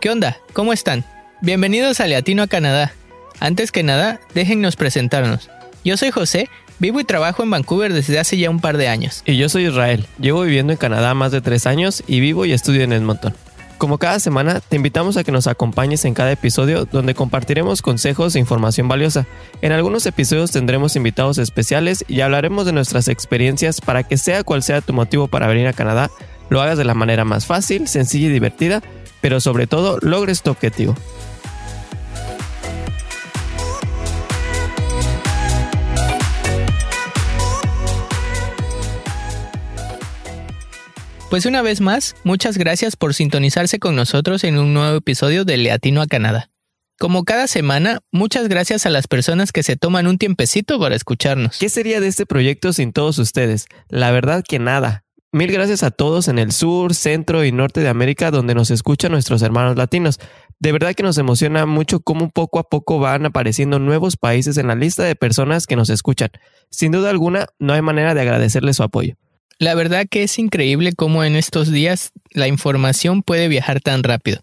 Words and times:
¿Qué 0.00 0.08
onda? 0.08 0.38
¿Cómo 0.54 0.72
están? 0.72 1.04
Bienvenidos 1.42 2.00
a 2.00 2.06
Latino 2.06 2.42
a 2.42 2.46
Canadá. 2.46 2.94
Antes 3.38 3.70
que 3.70 3.82
nada, 3.82 4.18
déjennos 4.34 4.74
presentarnos. 4.74 5.50
Yo 5.84 5.98
soy 5.98 6.10
José, 6.10 6.48
vivo 6.78 7.00
y 7.00 7.04
trabajo 7.04 7.42
en 7.42 7.50
Vancouver 7.50 7.92
desde 7.92 8.18
hace 8.18 8.38
ya 8.38 8.48
un 8.48 8.60
par 8.60 8.78
de 8.78 8.88
años. 8.88 9.22
Y 9.26 9.36
yo 9.36 9.50
soy 9.50 9.66
Israel, 9.66 10.06
llevo 10.18 10.40
viviendo 10.40 10.72
en 10.72 10.78
Canadá 10.78 11.12
más 11.12 11.32
de 11.32 11.42
tres 11.42 11.66
años 11.66 12.02
y 12.06 12.20
vivo 12.20 12.46
y 12.46 12.52
estudio 12.52 12.82
en 12.82 12.94
Edmonton. 12.94 13.34
Como 13.76 13.98
cada 13.98 14.20
semana, 14.20 14.60
te 14.60 14.76
invitamos 14.76 15.18
a 15.18 15.24
que 15.24 15.32
nos 15.32 15.46
acompañes 15.46 16.06
en 16.06 16.14
cada 16.14 16.32
episodio 16.32 16.86
donde 16.86 17.14
compartiremos 17.14 17.82
consejos 17.82 18.34
e 18.34 18.38
información 18.38 18.88
valiosa. 18.88 19.26
En 19.60 19.72
algunos 19.72 20.06
episodios 20.06 20.50
tendremos 20.50 20.96
invitados 20.96 21.36
especiales 21.36 22.06
y 22.08 22.22
hablaremos 22.22 22.64
de 22.64 22.72
nuestras 22.72 23.08
experiencias 23.08 23.82
para 23.82 24.02
que 24.04 24.16
sea 24.16 24.44
cual 24.44 24.62
sea 24.62 24.80
tu 24.80 24.94
motivo 24.94 25.28
para 25.28 25.46
venir 25.46 25.66
a 25.66 25.74
Canadá, 25.74 26.10
lo 26.50 26.60
hagas 26.60 26.76
de 26.76 26.84
la 26.84 26.94
manera 26.94 27.24
más 27.24 27.46
fácil, 27.46 27.88
sencilla 27.88 28.26
y 28.26 28.32
divertida, 28.32 28.82
pero 29.20 29.40
sobre 29.40 29.66
todo 29.66 29.98
logres 30.02 30.42
tu 30.42 30.50
objetivo. 30.50 30.94
Pues 41.30 41.46
una 41.46 41.62
vez 41.62 41.80
más, 41.80 42.16
muchas 42.24 42.58
gracias 42.58 42.96
por 42.96 43.14
sintonizarse 43.14 43.78
con 43.78 43.94
nosotros 43.94 44.42
en 44.42 44.58
un 44.58 44.74
nuevo 44.74 44.96
episodio 44.96 45.44
de 45.44 45.58
Leatino 45.58 46.02
a 46.02 46.08
Canadá. 46.08 46.50
Como 46.98 47.24
cada 47.24 47.46
semana, 47.46 48.00
muchas 48.10 48.48
gracias 48.48 48.84
a 48.84 48.90
las 48.90 49.06
personas 49.06 49.52
que 49.52 49.62
se 49.62 49.76
toman 49.76 50.08
un 50.08 50.18
tiempecito 50.18 50.80
para 50.80 50.96
escucharnos. 50.96 51.56
¿Qué 51.58 51.68
sería 51.68 52.00
de 52.00 52.08
este 52.08 52.26
proyecto 52.26 52.72
sin 52.72 52.92
todos 52.92 53.18
ustedes? 53.18 53.66
La 53.88 54.10
verdad 54.10 54.42
que 54.46 54.58
nada. 54.58 55.04
Mil 55.32 55.52
gracias 55.52 55.84
a 55.84 55.92
todos 55.92 56.26
en 56.26 56.40
el 56.40 56.50
sur, 56.50 56.92
centro 56.92 57.44
y 57.44 57.52
norte 57.52 57.80
de 57.80 57.88
América 57.88 58.32
donde 58.32 58.52
nos 58.52 58.72
escuchan 58.72 59.12
nuestros 59.12 59.42
hermanos 59.42 59.76
latinos. 59.76 60.18
De 60.58 60.72
verdad 60.72 60.92
que 60.94 61.04
nos 61.04 61.18
emociona 61.18 61.66
mucho 61.66 62.00
cómo 62.00 62.30
poco 62.30 62.58
a 62.58 62.64
poco 62.64 62.98
van 62.98 63.26
apareciendo 63.26 63.78
nuevos 63.78 64.16
países 64.16 64.58
en 64.58 64.66
la 64.66 64.74
lista 64.74 65.04
de 65.04 65.14
personas 65.14 65.68
que 65.68 65.76
nos 65.76 65.88
escuchan. 65.88 66.30
Sin 66.68 66.90
duda 66.90 67.10
alguna, 67.10 67.46
no 67.60 67.74
hay 67.74 67.80
manera 67.80 68.12
de 68.12 68.22
agradecerles 68.22 68.76
su 68.76 68.82
apoyo. 68.82 69.14
La 69.60 69.76
verdad 69.76 70.06
que 70.10 70.24
es 70.24 70.36
increíble 70.40 70.94
cómo 70.94 71.22
en 71.22 71.36
estos 71.36 71.70
días 71.70 72.10
la 72.32 72.48
información 72.48 73.22
puede 73.22 73.46
viajar 73.46 73.80
tan 73.80 74.02
rápido. 74.02 74.40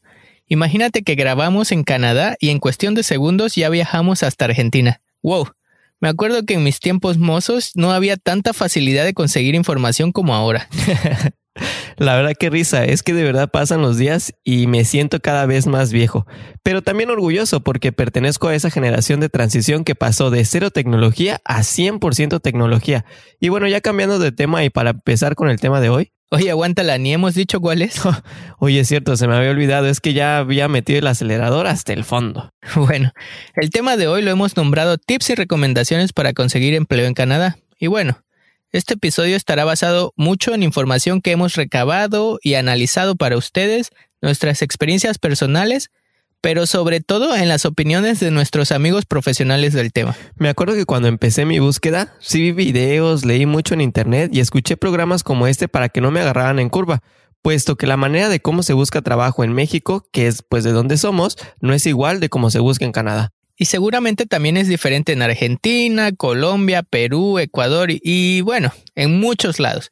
Imagínate 0.47 1.03
que 1.03 1.15
grabamos 1.15 1.73
en 1.73 1.83
Canadá 1.83 2.37
y 2.39 2.49
en 2.49 2.59
cuestión 2.59 2.95
de 2.95 3.03
segundos 3.03 3.55
ya 3.55 3.67
viajamos 3.67 4.23
hasta 4.23 4.45
Argentina. 4.45 5.01
¡Wow! 5.21 5.56
Me 5.99 6.09
acuerdo 6.09 6.43
que 6.43 6.53
en 6.53 6.63
mis 6.63 6.79
tiempos 6.79 7.17
mozos 7.17 7.71
no 7.75 7.91
había 7.91 8.17
tanta 8.17 8.53
facilidad 8.53 9.03
de 9.03 9.13
conseguir 9.13 9.55
información 9.55 10.11
como 10.11 10.35
ahora. 10.35 10.69
La 11.97 12.15
verdad 12.15 12.33
que 12.39 12.51
risa, 12.51 12.85
es 12.85 13.01
que 13.01 13.15
de 13.15 13.23
verdad 13.23 13.49
pasan 13.49 13.81
los 13.81 13.97
días 13.97 14.33
y 14.43 14.67
me 14.67 14.85
siento 14.85 15.19
cada 15.19 15.47
vez 15.47 15.65
más 15.65 15.91
viejo, 15.91 16.27
pero 16.61 16.83
también 16.83 17.09
orgulloso 17.09 17.61
porque 17.61 17.91
pertenezco 17.91 18.47
a 18.47 18.55
esa 18.55 18.69
generación 18.69 19.19
de 19.19 19.29
transición 19.29 19.83
que 19.83 19.95
pasó 19.95 20.29
de 20.29 20.45
cero 20.45 20.69
tecnología 20.69 21.41
a 21.43 21.61
100% 21.61 22.39
tecnología. 22.41 23.05
Y 23.39 23.49
bueno, 23.49 23.67
ya 23.67 23.81
cambiando 23.81 24.19
de 24.19 24.31
tema 24.31 24.63
y 24.63 24.69
para 24.69 24.91
empezar 24.91 25.33
con 25.33 25.49
el 25.49 25.59
tema 25.59 25.81
de 25.81 25.89
hoy. 25.89 26.11
Oye, 26.29 26.51
aguántala, 26.51 26.97
ni 26.97 27.13
hemos 27.13 27.35
dicho 27.35 27.61
cuál 27.61 27.81
es. 27.81 28.01
Oye, 28.59 28.81
es 28.81 28.87
cierto, 28.89 29.15
se 29.15 29.27
me 29.27 29.35
había 29.35 29.51
olvidado, 29.51 29.87
es 29.87 30.01
que 30.01 30.13
ya 30.13 30.39
había 30.39 30.67
metido 30.67 30.99
el 30.99 31.07
acelerador 31.07 31.67
hasta 31.67 31.93
el 31.93 32.03
fondo. 32.03 32.51
Bueno, 32.75 33.13
el 33.55 33.69
tema 33.69 33.95
de 33.95 34.07
hoy 34.07 34.21
lo 34.21 34.31
hemos 34.31 34.57
nombrado 34.57 34.97
tips 34.97 35.29
y 35.29 35.35
recomendaciones 35.35 36.11
para 36.11 36.33
conseguir 36.33 36.73
empleo 36.73 37.05
en 37.05 37.13
Canadá. 37.13 37.57
Y 37.79 37.87
bueno, 37.87 38.23
este 38.73 38.95
episodio 38.95 39.37
estará 39.37 39.63
basado 39.63 40.11
mucho 40.17 40.53
en 40.53 40.63
información 40.63 41.21
que 41.21 41.31
hemos 41.31 41.55
recabado 41.55 42.39
y 42.41 42.55
analizado 42.55 43.15
para 43.15 43.37
ustedes, 43.37 43.91
nuestras 44.21 44.61
experiencias 44.61 45.19
personales, 45.19 45.91
pero 46.41 46.65
sobre 46.65 47.01
todo 47.01 47.35
en 47.35 47.47
las 47.47 47.65
opiniones 47.65 48.19
de 48.19 48.31
nuestros 48.31 48.71
amigos 48.71 49.05
profesionales 49.05 49.73
del 49.73 49.91
tema. 49.91 50.15
Me 50.35 50.49
acuerdo 50.49 50.75
que 50.75 50.85
cuando 50.85 51.07
empecé 51.07 51.45
mi 51.45 51.59
búsqueda, 51.59 52.13
sí 52.19 52.51
vi 52.51 52.51
videos, 52.51 53.25
leí 53.25 53.45
mucho 53.45 53.73
en 53.73 53.81
internet 53.81 54.31
y 54.33 54.39
escuché 54.39 54.77
programas 54.77 55.23
como 55.23 55.47
este 55.47 55.67
para 55.67 55.89
que 55.89 56.01
no 56.01 56.11
me 56.11 56.21
agarraran 56.21 56.59
en 56.59 56.69
curva, 56.69 57.01
puesto 57.41 57.75
que 57.75 57.87
la 57.87 57.97
manera 57.97 58.29
de 58.29 58.39
cómo 58.39 58.63
se 58.63 58.73
busca 58.73 59.01
trabajo 59.01 59.43
en 59.43 59.53
México, 59.53 60.07
que 60.11 60.27
es 60.27 60.43
pues 60.47 60.63
de 60.63 60.71
donde 60.71 60.97
somos, 60.97 61.37
no 61.61 61.73
es 61.73 61.85
igual 61.85 62.19
de 62.19 62.29
cómo 62.29 62.49
se 62.49 62.59
busca 62.59 62.85
en 62.85 62.91
Canadá. 62.91 63.31
Y 63.59 63.65
seguramente 63.65 64.27
también 64.27 64.55
es 64.55 64.67
diferente 64.67 65.13
en 65.13 65.23
Argentina, 65.23 66.11
Colombia, 66.11 66.83
Perú, 66.83 67.39
Ecuador 67.39 67.89
y, 67.89 68.41
bueno, 68.41 68.71
en 68.93 69.19
muchos 69.19 69.59
lados. 69.59 69.89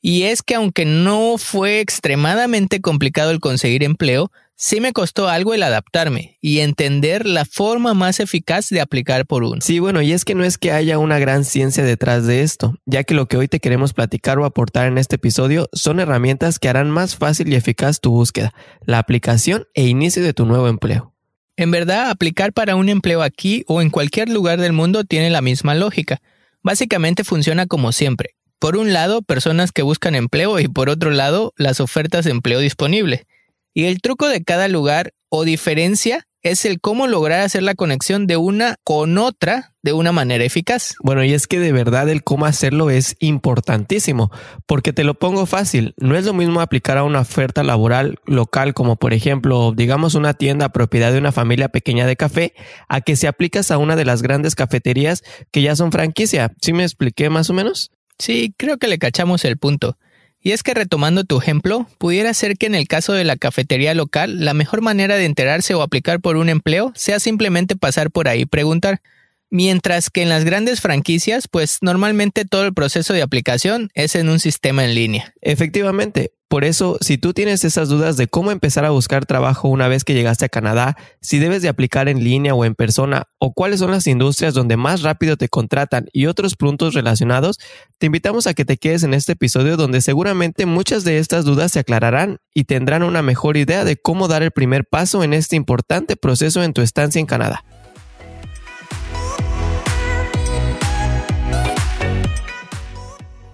Y 0.00 0.22
es 0.22 0.42
que 0.42 0.54
aunque 0.54 0.84
no 0.84 1.36
fue 1.36 1.80
extremadamente 1.80 2.80
complicado 2.80 3.32
el 3.32 3.40
conseguir 3.40 3.82
empleo, 3.82 4.30
sí 4.60 4.82
me 4.82 4.92
costó 4.92 5.26
algo 5.28 5.54
el 5.54 5.62
adaptarme 5.62 6.36
y 6.42 6.60
entender 6.60 7.26
la 7.26 7.46
forma 7.46 7.94
más 7.94 8.20
eficaz 8.20 8.68
de 8.68 8.82
aplicar 8.82 9.24
por 9.24 9.42
uno. 9.42 9.62
Sí, 9.62 9.78
bueno, 9.78 10.02
y 10.02 10.12
es 10.12 10.26
que 10.26 10.34
no 10.34 10.44
es 10.44 10.58
que 10.58 10.70
haya 10.70 10.98
una 10.98 11.18
gran 11.18 11.46
ciencia 11.46 11.82
detrás 11.82 12.26
de 12.26 12.42
esto, 12.42 12.76
ya 12.84 13.02
que 13.02 13.14
lo 13.14 13.26
que 13.26 13.38
hoy 13.38 13.48
te 13.48 13.58
queremos 13.58 13.94
platicar 13.94 14.38
o 14.38 14.44
aportar 14.44 14.86
en 14.86 14.98
este 14.98 15.16
episodio 15.16 15.70
son 15.72 15.98
herramientas 15.98 16.58
que 16.58 16.68
harán 16.68 16.90
más 16.90 17.16
fácil 17.16 17.50
y 17.50 17.56
eficaz 17.56 18.00
tu 18.00 18.10
búsqueda, 18.10 18.52
la 18.84 18.98
aplicación 18.98 19.66
e 19.72 19.86
inicio 19.86 20.22
de 20.22 20.34
tu 20.34 20.44
nuevo 20.44 20.68
empleo. 20.68 21.14
En 21.56 21.70
verdad, 21.70 22.10
aplicar 22.10 22.52
para 22.52 22.76
un 22.76 22.90
empleo 22.90 23.22
aquí 23.22 23.64
o 23.66 23.80
en 23.80 23.88
cualquier 23.88 24.28
lugar 24.28 24.60
del 24.60 24.74
mundo 24.74 25.04
tiene 25.04 25.30
la 25.30 25.40
misma 25.40 25.74
lógica. 25.74 26.20
Básicamente 26.62 27.24
funciona 27.24 27.66
como 27.66 27.92
siempre. 27.92 28.34
Por 28.58 28.76
un 28.76 28.92
lado, 28.92 29.22
personas 29.22 29.72
que 29.72 29.80
buscan 29.80 30.14
empleo 30.14 30.60
y 30.60 30.68
por 30.68 30.90
otro 30.90 31.10
lado, 31.10 31.54
las 31.56 31.80
ofertas 31.80 32.26
de 32.26 32.32
empleo 32.32 32.60
disponible. 32.60 33.26
Y 33.74 33.84
el 33.84 34.00
truco 34.00 34.28
de 34.28 34.42
cada 34.42 34.68
lugar 34.68 35.12
o 35.28 35.44
diferencia 35.44 36.26
es 36.42 36.64
el 36.64 36.80
cómo 36.80 37.06
lograr 37.06 37.40
hacer 37.40 37.62
la 37.62 37.74
conexión 37.74 38.26
de 38.26 38.36
una 38.36 38.76
con 38.82 39.18
otra 39.18 39.74
de 39.82 39.92
una 39.92 40.12
manera 40.12 40.44
eficaz. 40.44 40.94
Bueno, 41.02 41.22
y 41.22 41.34
es 41.34 41.46
que 41.46 41.58
de 41.58 41.72
verdad 41.72 42.08
el 42.08 42.22
cómo 42.22 42.46
hacerlo 42.46 42.90
es 42.90 43.16
importantísimo, 43.20 44.30
porque 44.66 44.92
te 44.92 45.04
lo 45.04 45.14
pongo 45.14 45.46
fácil, 45.46 45.94
no 45.98 46.16
es 46.16 46.24
lo 46.24 46.32
mismo 46.32 46.60
aplicar 46.60 46.98
a 46.98 47.04
una 47.04 47.20
oferta 47.20 47.62
laboral 47.62 48.18
local 48.24 48.74
como 48.74 48.96
por 48.96 49.12
ejemplo, 49.12 49.72
digamos 49.76 50.14
una 50.14 50.34
tienda 50.34 50.70
propiedad 50.70 51.12
de 51.12 51.18
una 51.18 51.32
familia 51.32 51.68
pequeña 51.68 52.06
de 52.06 52.16
café, 52.16 52.54
a 52.88 53.00
que 53.00 53.16
se 53.16 53.28
aplicas 53.28 53.70
a 53.70 53.78
una 53.78 53.96
de 53.96 54.04
las 54.04 54.22
grandes 54.22 54.54
cafeterías 54.54 55.22
que 55.50 55.62
ya 55.62 55.76
son 55.76 55.92
franquicia. 55.92 56.52
¿Sí 56.60 56.72
me 56.72 56.84
expliqué 56.84 57.28
más 57.28 57.50
o 57.50 57.54
menos? 57.54 57.90
Sí, 58.18 58.54
creo 58.56 58.78
que 58.78 58.88
le 58.88 58.98
cachamos 58.98 59.44
el 59.44 59.58
punto. 59.58 59.96
Y 60.42 60.52
es 60.52 60.62
que 60.62 60.72
retomando 60.72 61.24
tu 61.24 61.38
ejemplo, 61.38 61.86
pudiera 61.98 62.32
ser 62.32 62.56
que 62.56 62.66
en 62.66 62.74
el 62.74 62.88
caso 62.88 63.12
de 63.12 63.24
la 63.24 63.36
cafetería 63.36 63.94
local, 63.94 64.42
la 64.44 64.54
mejor 64.54 64.80
manera 64.80 65.16
de 65.16 65.26
enterarse 65.26 65.74
o 65.74 65.82
aplicar 65.82 66.20
por 66.20 66.36
un 66.36 66.48
empleo 66.48 66.92
sea 66.94 67.20
simplemente 67.20 67.76
pasar 67.76 68.10
por 68.10 68.26
ahí 68.26 68.42
y 68.42 68.46
preguntar. 68.46 69.02
Mientras 69.50 70.10
que 70.10 70.22
en 70.22 70.28
las 70.28 70.44
grandes 70.44 70.80
franquicias, 70.80 71.48
pues 71.48 71.78
normalmente 71.82 72.44
todo 72.44 72.64
el 72.64 72.72
proceso 72.72 73.12
de 73.12 73.22
aplicación 73.22 73.90
es 73.94 74.14
en 74.14 74.28
un 74.28 74.38
sistema 74.38 74.84
en 74.84 74.94
línea. 74.94 75.34
Efectivamente, 75.42 76.32
por 76.50 76.64
eso, 76.64 76.98
si 77.00 77.16
tú 77.16 77.32
tienes 77.32 77.64
esas 77.64 77.88
dudas 77.88 78.16
de 78.16 78.26
cómo 78.26 78.50
empezar 78.50 78.84
a 78.84 78.90
buscar 78.90 79.24
trabajo 79.24 79.68
una 79.68 79.86
vez 79.86 80.02
que 80.02 80.14
llegaste 80.14 80.46
a 80.46 80.48
Canadá, 80.48 80.96
si 81.20 81.38
debes 81.38 81.62
de 81.62 81.68
aplicar 81.68 82.08
en 82.08 82.24
línea 82.24 82.56
o 82.56 82.64
en 82.64 82.74
persona, 82.74 83.28
o 83.38 83.52
cuáles 83.52 83.78
son 83.78 83.92
las 83.92 84.08
industrias 84.08 84.52
donde 84.52 84.76
más 84.76 85.02
rápido 85.02 85.36
te 85.36 85.48
contratan 85.48 86.08
y 86.12 86.26
otros 86.26 86.56
puntos 86.56 86.94
relacionados, 86.94 87.60
te 87.98 88.06
invitamos 88.06 88.48
a 88.48 88.54
que 88.54 88.64
te 88.64 88.78
quedes 88.78 89.04
en 89.04 89.14
este 89.14 89.34
episodio 89.34 89.76
donde 89.76 90.00
seguramente 90.00 90.66
muchas 90.66 91.04
de 91.04 91.18
estas 91.18 91.44
dudas 91.44 91.70
se 91.70 91.78
aclararán 91.78 92.38
y 92.52 92.64
tendrán 92.64 93.04
una 93.04 93.22
mejor 93.22 93.56
idea 93.56 93.84
de 93.84 93.96
cómo 93.96 94.26
dar 94.26 94.42
el 94.42 94.50
primer 94.50 94.84
paso 94.84 95.22
en 95.22 95.34
este 95.34 95.54
importante 95.54 96.16
proceso 96.16 96.64
en 96.64 96.72
tu 96.72 96.82
estancia 96.82 97.20
en 97.20 97.26
Canadá. 97.26 97.64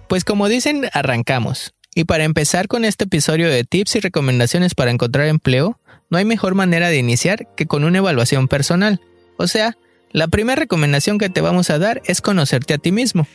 Pues 0.07 0.23
como 0.23 0.49
dicen, 0.49 0.89
arrancamos. 0.93 1.76
Y 1.97 2.03
para 2.03 2.25
empezar 2.25 2.67
con 2.67 2.85
este 2.85 3.05
episodio 3.05 3.49
de 3.49 3.63
tips 3.63 3.95
y 3.95 3.99
recomendaciones 4.01 4.75
para 4.75 4.91
encontrar 4.91 5.25
empleo, 5.25 5.79
no 6.11 6.19
hay 6.19 6.25
mejor 6.25 6.53
manera 6.53 6.89
de 6.89 6.99
iniciar 6.99 7.47
que 7.55 7.65
con 7.65 7.83
una 7.83 7.97
evaluación 7.97 8.47
personal. 8.47 9.01
O 9.37 9.47
sea, 9.47 9.75
la 10.11 10.27
primera 10.27 10.59
recomendación 10.59 11.17
que 11.17 11.31
te 11.31 11.41
vamos 11.41 11.71
a 11.71 11.79
dar 11.79 12.03
es 12.05 12.21
conocerte 12.21 12.75
a 12.75 12.77
ti 12.77 12.91
mismo. 12.91 13.25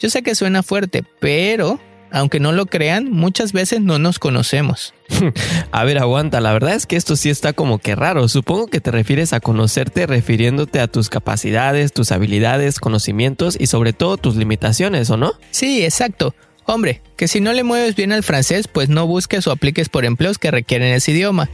Yo 0.00 0.08
sé 0.08 0.22
que 0.22 0.34
suena 0.34 0.62
fuerte, 0.62 1.04
pero, 1.20 1.78
aunque 2.10 2.40
no 2.40 2.52
lo 2.52 2.64
crean, 2.64 3.10
muchas 3.10 3.52
veces 3.52 3.82
no 3.82 3.98
nos 3.98 4.18
conocemos. 4.18 4.94
a 5.70 5.84
ver, 5.84 5.98
aguanta, 5.98 6.40
la 6.40 6.54
verdad 6.54 6.72
es 6.72 6.86
que 6.86 6.96
esto 6.96 7.16
sí 7.16 7.28
está 7.28 7.52
como 7.52 7.76
que 7.80 7.96
raro. 7.96 8.28
Supongo 8.28 8.68
que 8.68 8.80
te 8.80 8.92
refieres 8.92 9.34
a 9.34 9.40
conocerte 9.40 10.06
refiriéndote 10.06 10.80
a 10.80 10.88
tus 10.88 11.10
capacidades, 11.10 11.92
tus 11.92 12.12
habilidades, 12.12 12.80
conocimientos 12.80 13.58
y 13.60 13.66
sobre 13.66 13.92
todo 13.92 14.16
tus 14.16 14.36
limitaciones, 14.36 15.10
¿o 15.10 15.18
no? 15.18 15.32
Sí, 15.50 15.84
exacto. 15.84 16.34
Hombre, 16.66 17.00
que 17.16 17.28
si 17.28 17.40
no 17.40 17.52
le 17.52 17.62
mueves 17.62 17.94
bien 17.94 18.12
al 18.12 18.24
francés, 18.24 18.66
pues 18.66 18.88
no 18.88 19.06
busques 19.06 19.46
o 19.46 19.52
apliques 19.52 19.88
por 19.88 20.04
empleos 20.04 20.38
que 20.38 20.50
requieren 20.50 20.92
ese 20.92 21.12
idioma. 21.12 21.48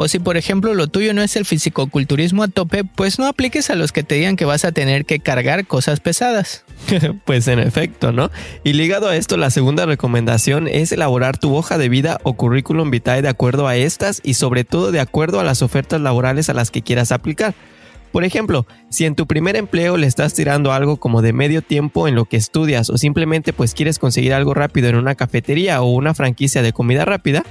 O 0.00 0.06
si 0.06 0.20
por 0.20 0.36
ejemplo 0.36 0.74
lo 0.74 0.86
tuyo 0.86 1.12
no 1.12 1.22
es 1.22 1.34
el 1.34 1.44
fisicoculturismo 1.44 2.44
a 2.44 2.48
tope, 2.48 2.84
pues 2.84 3.18
no 3.18 3.26
apliques 3.26 3.68
a 3.70 3.74
los 3.74 3.90
que 3.90 4.04
te 4.04 4.14
digan 4.14 4.36
que 4.36 4.44
vas 4.44 4.64
a 4.64 4.70
tener 4.70 5.04
que 5.06 5.18
cargar 5.18 5.66
cosas 5.66 5.98
pesadas. 5.98 6.64
pues 7.24 7.48
en 7.48 7.58
efecto, 7.58 8.12
¿no? 8.12 8.30
Y 8.62 8.74
ligado 8.74 9.08
a 9.08 9.16
esto, 9.16 9.36
la 9.36 9.50
segunda 9.50 9.86
recomendación 9.86 10.68
es 10.68 10.92
elaborar 10.92 11.38
tu 11.38 11.56
hoja 11.56 11.78
de 11.78 11.88
vida 11.88 12.20
o 12.22 12.34
currículum 12.34 12.92
vitae 12.92 13.22
de 13.22 13.28
acuerdo 13.28 13.66
a 13.66 13.74
estas 13.74 14.20
y 14.22 14.34
sobre 14.34 14.62
todo 14.62 14.92
de 14.92 15.00
acuerdo 15.00 15.40
a 15.40 15.44
las 15.44 15.62
ofertas 15.62 16.00
laborales 16.00 16.48
a 16.48 16.54
las 16.54 16.70
que 16.70 16.82
quieras 16.82 17.10
aplicar. 17.10 17.54
Por 18.12 18.24
ejemplo, 18.24 18.66
si 18.88 19.04
en 19.04 19.14
tu 19.14 19.26
primer 19.26 19.56
empleo 19.56 19.96
le 19.96 20.06
estás 20.06 20.34
tirando 20.34 20.72
algo 20.72 20.96
como 20.96 21.22
de 21.22 21.32
medio 21.32 21.62
tiempo 21.62 22.08
en 22.08 22.14
lo 22.14 22.24
que 22.24 22.36
estudias 22.36 22.90
o 22.90 22.98
simplemente 22.98 23.52
pues 23.52 23.74
quieres 23.74 23.98
conseguir 23.98 24.32
algo 24.32 24.54
rápido 24.54 24.88
en 24.88 24.96
una 24.96 25.14
cafetería 25.14 25.82
o 25.82 25.90
una 25.90 26.14
franquicia 26.14 26.62
de 26.62 26.72
comida 26.72 27.04
rápida, 27.04 27.44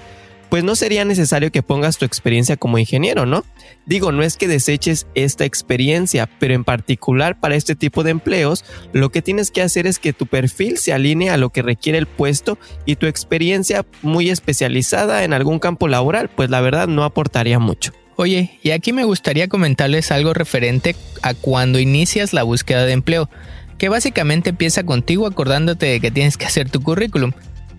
pues 0.49 0.63
no 0.63 0.75
sería 0.75 1.05
necesario 1.05 1.51
que 1.51 1.61
pongas 1.61 1.97
tu 1.97 2.05
experiencia 2.05 2.57
como 2.57 2.77
ingeniero, 2.77 3.25
¿no? 3.25 3.43
Digo, 3.85 4.11
no 4.11 4.23
es 4.23 4.37
que 4.37 4.47
deseches 4.47 5.07
esta 5.13 5.45
experiencia, 5.45 6.29
pero 6.39 6.53
en 6.53 6.63
particular 6.63 7.39
para 7.39 7.55
este 7.55 7.75
tipo 7.75 8.03
de 8.03 8.11
empleos, 8.11 8.63
lo 8.93 9.09
que 9.09 9.21
tienes 9.21 9.51
que 9.51 9.61
hacer 9.61 9.87
es 9.87 9.99
que 9.99 10.13
tu 10.13 10.25
perfil 10.25 10.77
se 10.77 10.93
alinee 10.93 11.29
a 11.29 11.37
lo 11.37 11.49
que 11.49 11.61
requiere 11.61 11.97
el 11.97 12.07
puesto 12.07 12.57
y 12.85 12.95
tu 12.95 13.07
experiencia 13.07 13.85
muy 14.01 14.29
especializada 14.29 15.23
en 15.23 15.33
algún 15.33 15.59
campo 15.59 15.87
laboral, 15.87 16.29
pues 16.29 16.49
la 16.49 16.61
verdad 16.61 16.87
no 16.87 17.03
aportaría 17.03 17.59
mucho. 17.59 17.91
Oye, 18.19 18.59
y 18.63 18.71
aquí 18.71 18.93
me 18.93 19.03
gustaría 19.03 19.47
comentarles 19.47 20.11
algo 20.11 20.33
referente 20.33 20.95
a 21.21 21.35
cuando 21.35 21.77
inicias 21.77 22.33
la 22.33 22.41
búsqueda 22.41 22.83
de 22.83 22.93
empleo, 22.93 23.29
que 23.77 23.89
básicamente 23.89 24.49
empieza 24.49 24.83
contigo 24.83 25.27
acordándote 25.27 25.85
de 25.85 25.99
que 25.99 26.09
tienes 26.09 26.35
que 26.35 26.47
hacer 26.47 26.67
tu 26.67 26.81
currículum. 26.81 27.33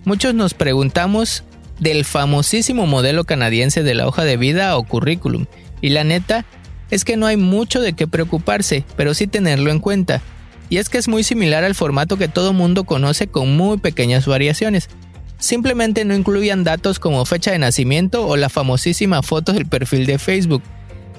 Muchos 0.05 0.35
nos 0.35 0.55
preguntamos 0.55 1.43
del 1.81 2.05
famosísimo 2.05 2.87
modelo 2.87 3.25
canadiense 3.25 3.83
de 3.83 3.95
la 3.95 4.07
hoja 4.07 4.23
de 4.23 4.37
vida 4.37 4.77
o 4.77 4.85
currículum. 4.85 5.47
Y 5.81 5.89
la 5.89 6.05
neta 6.05 6.45
es 6.93 7.05
que 7.05 7.17
no 7.17 7.27
hay 7.27 7.37
mucho 7.37 7.81
de 7.81 7.95
qué 7.95 8.07
preocuparse, 8.07 8.85
pero 8.97 9.15
sí 9.15 9.27
tenerlo 9.27 9.73
en 9.73 9.81
cuenta. 9.81 10.23
Y 10.71 10.77
es 10.77 10.89
que 10.89 10.99
es 10.99 11.09
muy 11.09 11.25
similar 11.25 11.65
al 11.65 11.75
formato 11.75 12.17
que 12.17 12.29
todo 12.29 12.53
mundo 12.53 12.85
conoce 12.85 13.27
con 13.27 13.57
muy 13.57 13.79
pequeñas 13.79 14.27
variaciones. 14.27 14.89
Simplemente 15.39 16.05
no 16.05 16.15
incluyan 16.15 16.65
datos 16.65 16.99
como 16.99 17.25
fecha 17.25 17.53
de 17.53 17.59
nacimiento 17.59 18.27
o 18.27 18.37
la 18.37 18.49
famosísima 18.49 19.23
foto 19.23 19.53
del 19.53 19.67
perfil 19.67 20.07
de 20.07 20.19
Facebook. 20.19 20.63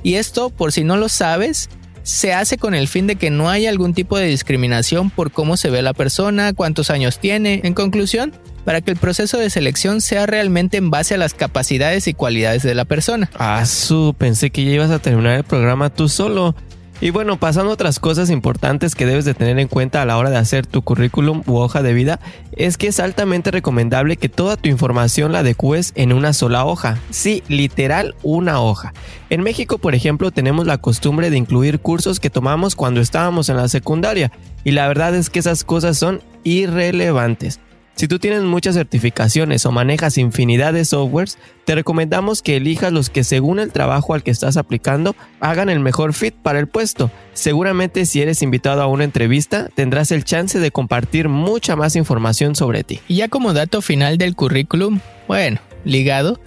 Y 0.03 0.15
esto, 0.15 0.49
por 0.49 0.71
si 0.71 0.83
no 0.83 0.97
lo 0.97 1.09
sabes, 1.09 1.69
se 2.03 2.33
hace 2.33 2.57
con 2.57 2.73
el 2.73 2.87
fin 2.87 3.07
de 3.07 3.15
que 3.15 3.29
no 3.29 3.49
haya 3.49 3.69
algún 3.69 3.93
tipo 3.93 4.17
de 4.17 4.25
discriminación 4.25 5.09
por 5.09 5.31
cómo 5.31 5.57
se 5.57 5.69
ve 5.69 5.81
la 5.81 5.93
persona, 5.93 6.53
cuántos 6.53 6.89
años 6.89 7.19
tiene. 7.19 7.61
En 7.63 7.73
conclusión, 7.73 8.33
para 8.65 8.81
que 8.81 8.91
el 8.91 8.97
proceso 8.97 9.37
de 9.37 9.49
selección 9.49 10.01
sea 10.01 10.25
realmente 10.25 10.77
en 10.77 10.89
base 10.89 11.15
a 11.15 11.17
las 11.17 11.33
capacidades 11.33 12.07
y 12.07 12.13
cualidades 12.13 12.63
de 12.63 12.75
la 12.75 12.85
persona. 12.85 13.29
Ah, 13.35 13.65
su, 13.65 14.15
pensé 14.17 14.49
que 14.49 14.65
ya 14.65 14.71
ibas 14.71 14.91
a 14.91 14.99
terminar 14.99 15.37
el 15.37 15.43
programa 15.43 15.89
tú 15.89 16.09
solo. 16.09 16.55
Y 17.01 17.11
bueno, 17.11 17.39
pasando 17.39 17.71
a 17.71 17.73
otras 17.75 17.97
cosas 17.99 18.29
importantes 18.29 18.93
que 18.93 19.05
debes 19.05 19.23
de 19.23 19.33
tener 19.33 19.57
en 19.57 19.69
cuenta 19.69 20.01
a 20.01 20.05
la 20.05 20.17
hora 20.17 20.29
de 20.29 20.37
hacer 20.37 20.67
tu 20.67 20.81
currículum 20.81 21.43
u 21.47 21.55
hoja 21.55 21.81
de 21.81 21.93
vida, 21.93 22.19
es 22.51 22.77
que 22.77 22.87
es 22.87 22.99
altamente 22.99 23.51
recomendable 23.51 24.17
que 24.17 24.27
toda 24.27 24.57
tu 24.57 24.67
información 24.67 25.31
la 25.31 25.39
adecues 25.39 25.93
en 25.95 26.11
una 26.11 26.33
sola 26.33 26.65
hoja. 26.65 26.97
Sí, 27.09 27.41
literal 27.47 28.15
una 28.21 28.59
hoja. 28.59 28.93
En 29.29 29.43
México, 29.43 29.77
por 29.77 29.95
ejemplo, 29.95 30.31
tenemos 30.31 30.67
la 30.67 30.77
costumbre 30.77 31.29
de 31.29 31.37
incluir 31.37 31.79
cursos 31.79 32.19
que 32.19 32.29
tomamos 32.29 32.75
cuando 32.75 32.99
estábamos 32.99 33.47
en 33.47 33.55
la 33.55 33.69
secundaria, 33.69 34.31
y 34.65 34.71
la 34.71 34.87
verdad 34.89 35.15
es 35.15 35.29
que 35.29 35.39
esas 35.39 35.63
cosas 35.63 35.97
son 35.97 36.21
irrelevantes. 36.43 37.61
Si 37.99 38.07
tú 38.07 38.17
tienes 38.17 38.43
muchas 38.43 38.75
certificaciones 38.75 39.65
o 39.65 39.73
manejas 39.73 40.17
infinidad 40.17 40.71
de 40.71 40.85
softwares, 40.85 41.37
te 41.65 41.75
recomendamos 41.75 42.41
que 42.41 42.55
elijas 42.55 42.93
los 42.93 43.09
que 43.09 43.25
según 43.25 43.59
el 43.59 43.73
trabajo 43.73 44.13
al 44.13 44.23
que 44.23 44.31
estás 44.31 44.55
aplicando 44.55 45.17
hagan 45.41 45.67
el 45.67 45.81
mejor 45.81 46.13
fit 46.13 46.33
para 46.33 46.59
el 46.59 46.67
puesto. 46.67 47.11
Seguramente 47.33 48.05
si 48.05 48.21
eres 48.21 48.41
invitado 48.41 48.81
a 48.81 48.87
una 48.87 49.03
entrevista 49.03 49.67
tendrás 49.75 50.13
el 50.13 50.23
chance 50.23 50.59
de 50.59 50.71
compartir 50.71 51.27
mucha 51.27 51.75
más 51.75 51.97
información 51.97 52.55
sobre 52.55 52.85
ti. 52.85 53.01
Y 53.09 53.17
ya 53.17 53.27
como 53.27 53.51
dato 53.51 53.81
final 53.81 54.17
del 54.17 54.33
currículum, 54.33 55.01
bueno, 55.27 55.59
ligado, 55.83 56.39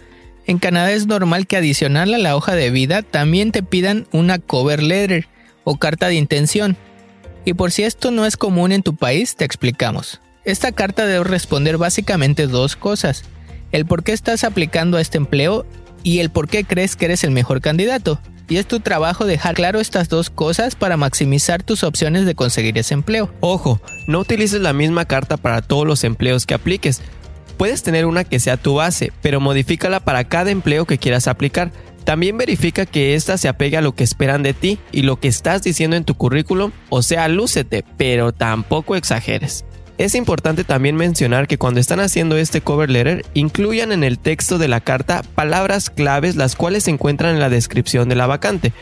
en 0.46 0.58
Canadá 0.58 0.93
es 0.93 1.06
normal 1.06 1.46
que 1.46 1.58
adicional 1.58 2.14
a 2.14 2.19
la 2.19 2.34
hoja 2.34 2.54
de 2.54 2.70
vida 2.70 3.02
también 3.02 3.52
te 3.52 3.62
pidan 3.62 4.06
una 4.10 4.38
cover 4.38 4.82
letter 4.82 5.28
o 5.64 5.76
carta 5.76 6.08
de 6.08 6.14
intención. 6.14 6.78
Y 7.44 7.52
por 7.52 7.72
si 7.72 7.82
esto 7.82 8.10
no 8.10 8.25
es 8.25 8.38
común 8.38 8.72
en 8.72 8.82
tu 8.82 8.96
país, 8.96 9.37
te 9.37 9.44
explicamos. 9.44 10.22
Esta 10.44 10.73
carta 10.73 11.06
debe 11.06 11.23
responder 11.23 11.79
básicamente 11.79 12.49
dos 12.49 12.75
cosas. 12.75 13.25
El 13.71 13.87
por 13.87 14.03
qué 14.03 14.12
estás 14.12 14.43
aplicando 14.43 14.97
a 14.97 15.00
este 15.00 15.19
empleo 15.19 15.65
y 16.03 16.19
el 16.19 16.31
por 16.31 16.49
qué 16.49 16.65
crees 16.65 16.97
que 16.97 17.05
eres 17.05 17.23
el 17.23 17.31
mejor 17.31 17.61
candidato. 17.61 18.21
Y 18.49 18.56
es 18.56 18.67
tu 18.67 18.81
trabajo 18.81 19.25
dejar 19.25 19.55
claro 19.55 19.79
estas 19.79 20.09
dos 20.09 20.31
cosas 20.31 20.75
para 20.75 20.97
maximizar 20.97 21.62
tus 21.62 21.85
opciones 21.85 22.27
de 22.27 22.35
conseguir 22.35 22.77
ese 22.77 22.93
empleo. 22.93 23.33
Ojo, 23.41 23.81
no 24.09 24.19
utilices 24.19 24.61
la 24.61 24.73
misma 24.73 25.05
carta 25.05 25.37
para 25.37 25.62
todos 25.62 25.87
los 25.87 26.03
empleos 26.03 26.45
que 26.45 26.55
apliques. 26.55 27.00
Puedes 27.56 27.85
tener 27.85 28.05
una 28.05 28.25
que 28.25 28.41
sea 28.41 28.56
tu 28.56 28.75
base, 28.75 29.12
pero 29.23 29.41
modifícala 29.41 30.00
para 30.00 30.25
cada 30.25 30.50
empleo 30.50 30.87
que 30.87 30.99
quieras 30.99 31.29
aplicar. 31.29 31.71
También 32.03 32.37
verifica 32.37 32.85
que 32.85 33.15
ésta 33.15 33.38
se 33.38 33.47
apegue 33.47 33.77
a 33.77 33.81
lo 33.81 33.95
que 33.95 34.03
esperan 34.03 34.43
de 34.43 34.55
ti 34.55 34.81
y 34.91 35.03
lo 35.03 35.21
que 35.21 35.29
estás 35.29 35.62
diciendo 35.62 35.95
en 35.95 36.05
tu 36.05 36.17
currículum, 36.17 36.73
o 36.88 37.03
sea, 37.03 37.29
lúcete, 37.29 37.85
pero 37.97 38.33
tampoco 38.33 38.97
exageres. 38.97 39.65
Es 40.02 40.16
importante 40.16 40.64
también 40.64 40.96
mencionar 40.96 41.46
que 41.46 41.58
cuando 41.58 41.78
están 41.78 42.00
haciendo 42.00 42.37
este 42.37 42.60
cover 42.60 42.90
letter, 42.90 43.25
incluyan 43.34 43.93
en 43.93 44.02
el 44.02 44.19
texto 44.19 44.58
de 44.58 44.66
la 44.66 44.81
carta 44.81 45.22
palabras 45.37 45.90
claves 45.90 46.34
las 46.34 46.56
cuales 46.56 46.82
se 46.82 46.90
encuentran 46.90 47.34
en 47.34 47.38
la 47.38 47.49
descripción 47.49 48.08
de 48.08 48.16
la 48.16 48.26
vacante. 48.26 48.72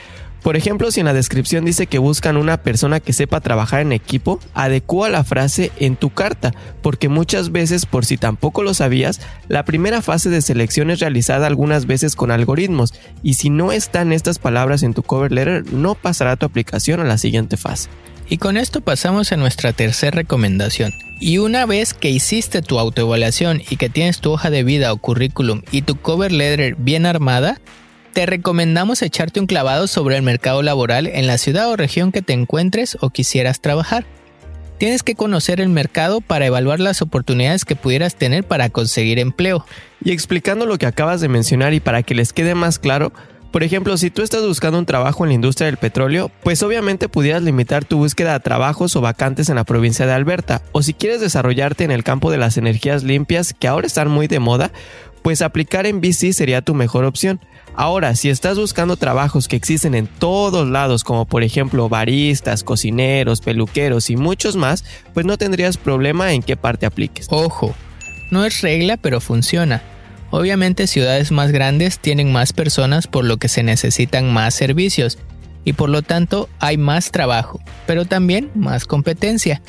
Por 0.43 0.57
ejemplo, 0.57 0.91
si 0.91 1.01
en 1.01 1.05
la 1.05 1.13
descripción 1.13 1.67
dice 1.67 1.87
que 1.87 1.99
buscan 1.99 2.39
una 2.39 2.63
persona 2.63 3.01
que 3.01 3.13
sepa 3.13 3.43
trabajar 3.43 3.83
en 3.83 3.93
equipo, 3.93 4.41
adecua 4.55 5.11
la 5.11 5.23
frase 5.23 5.73
en 5.79 5.97
tu 5.97 6.09
carta, 6.09 6.55
porque 6.81 7.11
muchas 7.11 7.53
veces, 7.53 7.85
por 7.85 8.07
si 8.07 8.17
tampoco 8.17 8.63
lo 8.63 8.73
sabías, 8.73 9.21
la 9.47 9.67
primera 9.67 10.01
fase 10.01 10.31
de 10.31 10.41
selección 10.41 10.91
es 10.91 11.01
realizada 11.01 11.47
algunas 11.47 11.85
veces 11.85 12.17
con 12.17 12.31
algoritmos, 12.31 12.95
y 13.23 13.35
si 13.35 13.51
no 13.51 13.73
están 13.73 14.15
estas 14.15 14.39
palabras 14.39 14.83
en 14.83 14.95
tu 14.95 15.03
cover 15.03 15.33
letter, 15.33 15.71
no 15.71 15.97
pasará 15.97 16.37
tu 16.37 16.47
aplicación 16.47 16.99
a 17.01 17.05
la 17.05 17.19
siguiente 17.19 17.59
fase. 17.59 17.91
Y 18.31 18.39
con 18.39 18.57
esto 18.57 18.81
pasamos 18.81 19.33
a 19.33 19.37
nuestra 19.37 19.73
tercera 19.73 20.13
recomendación. 20.13 20.95
Y 21.19 21.39
una 21.39 21.67
vez 21.67 21.95
que 21.95 22.11
hiciste 22.11 22.63
tu 22.63 22.79
autoevaluación 22.79 23.61
y 23.69 23.77
que 23.77 23.91
tienes 23.91 24.21
tu 24.21 24.31
hoja 24.31 24.51
de 24.51 24.63
vida 24.63 24.93
o 24.93 24.99
currículum 24.99 25.63
y 25.73 25.83
tu 25.83 25.97
cover 25.97 26.31
letter 26.31 26.77
bien 26.77 27.07
armada, 27.07 27.61
te 28.13 28.27
recomendamos 28.27 29.03
echarte 29.03 29.41
un 29.41 29.47
clavado 29.47 29.89
sobre 29.89 30.17
el 30.17 30.23
mercado 30.23 30.63
laboral 30.63 31.09
en 31.09 31.27
la 31.27 31.39
ciudad 31.39 31.69
o 31.71 31.77
región 31.77 32.13
que 32.13 32.23
te 32.23 32.33
encuentres 32.33 32.97
o 33.01 33.11
quisieras 33.11 33.61
trabajar. 33.61 34.07
Tienes 34.79 35.03
que 35.03 35.17
conocer 35.17 35.61
el 35.61 35.69
mercado 35.69 36.21
para 36.21 36.47
evaluar 36.47 36.79
las 36.79 37.03
oportunidades 37.03 37.65
que 37.65 37.77
pudieras 37.77 38.15
tener 38.15 38.45
para 38.45 38.71
conseguir 38.71 39.19
empleo. 39.19 39.67
Y 40.05 40.13
explicando 40.13 40.67
lo 40.67 40.79
que 40.79 40.87
acabas 40.87 41.21
de 41.21 41.29
mencionar 41.29 41.75
y 41.75 41.81
para 41.81 42.05
que 42.05 42.15
les 42.15 42.33
quede 42.33 42.55
más 42.55 42.79
claro, 42.79 43.13
por 43.51 43.63
ejemplo, 43.65 43.97
si 43.97 44.11
tú 44.11 44.23
estás 44.23 44.47
buscando 44.47 44.79
un 44.79 44.87
trabajo 44.87 45.25
en 45.25 45.31
la 45.31 45.35
industria 45.35 45.67
del 45.67 45.77
petróleo, 45.77 46.31
pues 46.43 46.63
obviamente 46.63 47.09
pudieras 47.09 47.43
limitar 47.43 47.85
tu 47.85 47.99
búsqueda 47.99 48.35
a 48.35 48.41
trabajos 48.41 48.95
o 48.95 49.01
vacantes 49.01 49.49
en 49.49 49.57
la 49.57 49.65
provincia 49.65 50.07
de 50.07 50.13
Alberta. 50.13 50.63
O 50.73 50.83
si 50.83 50.95
quieres 50.95 51.21
desarrollarte 51.21 51.85
en 51.85 51.91
el 51.91 52.05
campo 52.05 52.31
de 52.31 52.39
las 52.39 52.57
energías 52.57 53.03
limpias, 53.03 53.55
que 53.59 53.67
ahora 53.67 53.87
están 53.87 54.09
muy 54.09 54.29
de 54.29 54.39
moda, 54.39 54.71
pues 55.23 55.43
aplicar 55.43 55.87
en 55.87 56.01
BC 56.01 56.33
sería 56.33 56.63
tu 56.63 56.75
mejor 56.75 57.05
opción. 57.05 57.41
Ahora, 57.75 58.15
si 58.15 58.31
estás 58.31 58.59
buscando 58.59 58.97
trabajos 58.97 59.49
que 59.49 59.57
existen 59.57 59.95
en 59.95 60.07
todos 60.07 60.69
lados, 60.69 61.05
como 61.05 61.25
por 61.25 61.43
ejemplo 61.43 61.89
baristas, 61.89 62.63
cocineros, 62.65 63.41
peluqueros 63.41 64.11
y 64.11 64.17
muchos 64.17 64.57
más, 64.57 64.85
pues 65.15 65.27
no 65.27 65.39
tendrías 65.39 65.77
problema 65.77 66.33
en 66.33 66.43
qué 66.43 66.57
parte 66.57 66.87
apliques. 66.87 67.27
Ojo, 67.31 67.75
no 68.31 68.45
es 68.45 68.61
regla, 68.61 68.97
pero 68.97 69.21
funciona. 69.21 69.83
Obviamente 70.31 70.87
ciudades 70.87 71.33
más 71.33 71.51
grandes 71.51 71.99
tienen 71.99 72.33
más 72.33 72.53
personas 72.53 73.07
por 73.07 73.25
lo 73.25 73.37
que 73.37 73.49
se 73.49 73.63
necesitan 73.63 74.33
más 74.33 74.55
servicios 74.55 75.19
y 75.65 75.73
por 75.73 75.89
lo 75.91 76.03
tanto 76.03 76.49
hay 76.59 76.77
más 76.77 77.11
trabajo, 77.11 77.61
pero 77.87 78.05
también 78.05 78.51
más 78.55 78.87
competencia. 78.87 79.61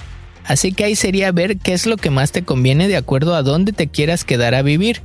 Así 0.45 0.71
que 0.71 0.85
ahí 0.85 0.95
sería 0.95 1.31
ver 1.31 1.57
qué 1.57 1.73
es 1.73 1.85
lo 1.85 1.97
que 1.97 2.09
más 2.09 2.31
te 2.31 2.43
conviene 2.43 2.87
de 2.87 2.97
acuerdo 2.97 3.35
a 3.35 3.43
dónde 3.43 3.73
te 3.73 3.87
quieras 3.87 4.23
quedar 4.23 4.55
a 4.55 4.61
vivir. 4.61 5.01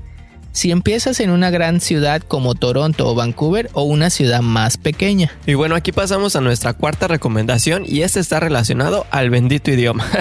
Si 0.57 0.71
empiezas 0.71 1.21
en 1.21 1.29
una 1.29 1.51
gran 1.51 1.83
ciudad 1.83 2.23
como 2.23 2.55
Toronto 2.55 3.07
o 3.07 3.15
Vancouver 3.15 3.69
o 3.75 3.83
una 3.83 4.09
ciudad 4.09 4.41
más 4.41 4.79
pequeña. 4.79 5.31
Y 5.47 5.53
bueno, 5.53 5.75
aquí 5.75 5.93
pasamos 5.93 6.35
a 6.35 6.41
nuestra 6.41 6.73
cuarta 6.73 7.09
recomendación 7.09 7.85
y 7.87 8.01
este 8.01 8.21
está 8.21 8.41
relacionado 8.41 9.05
al 9.11 9.29
bendito 9.29 9.71
idioma. 9.71 10.07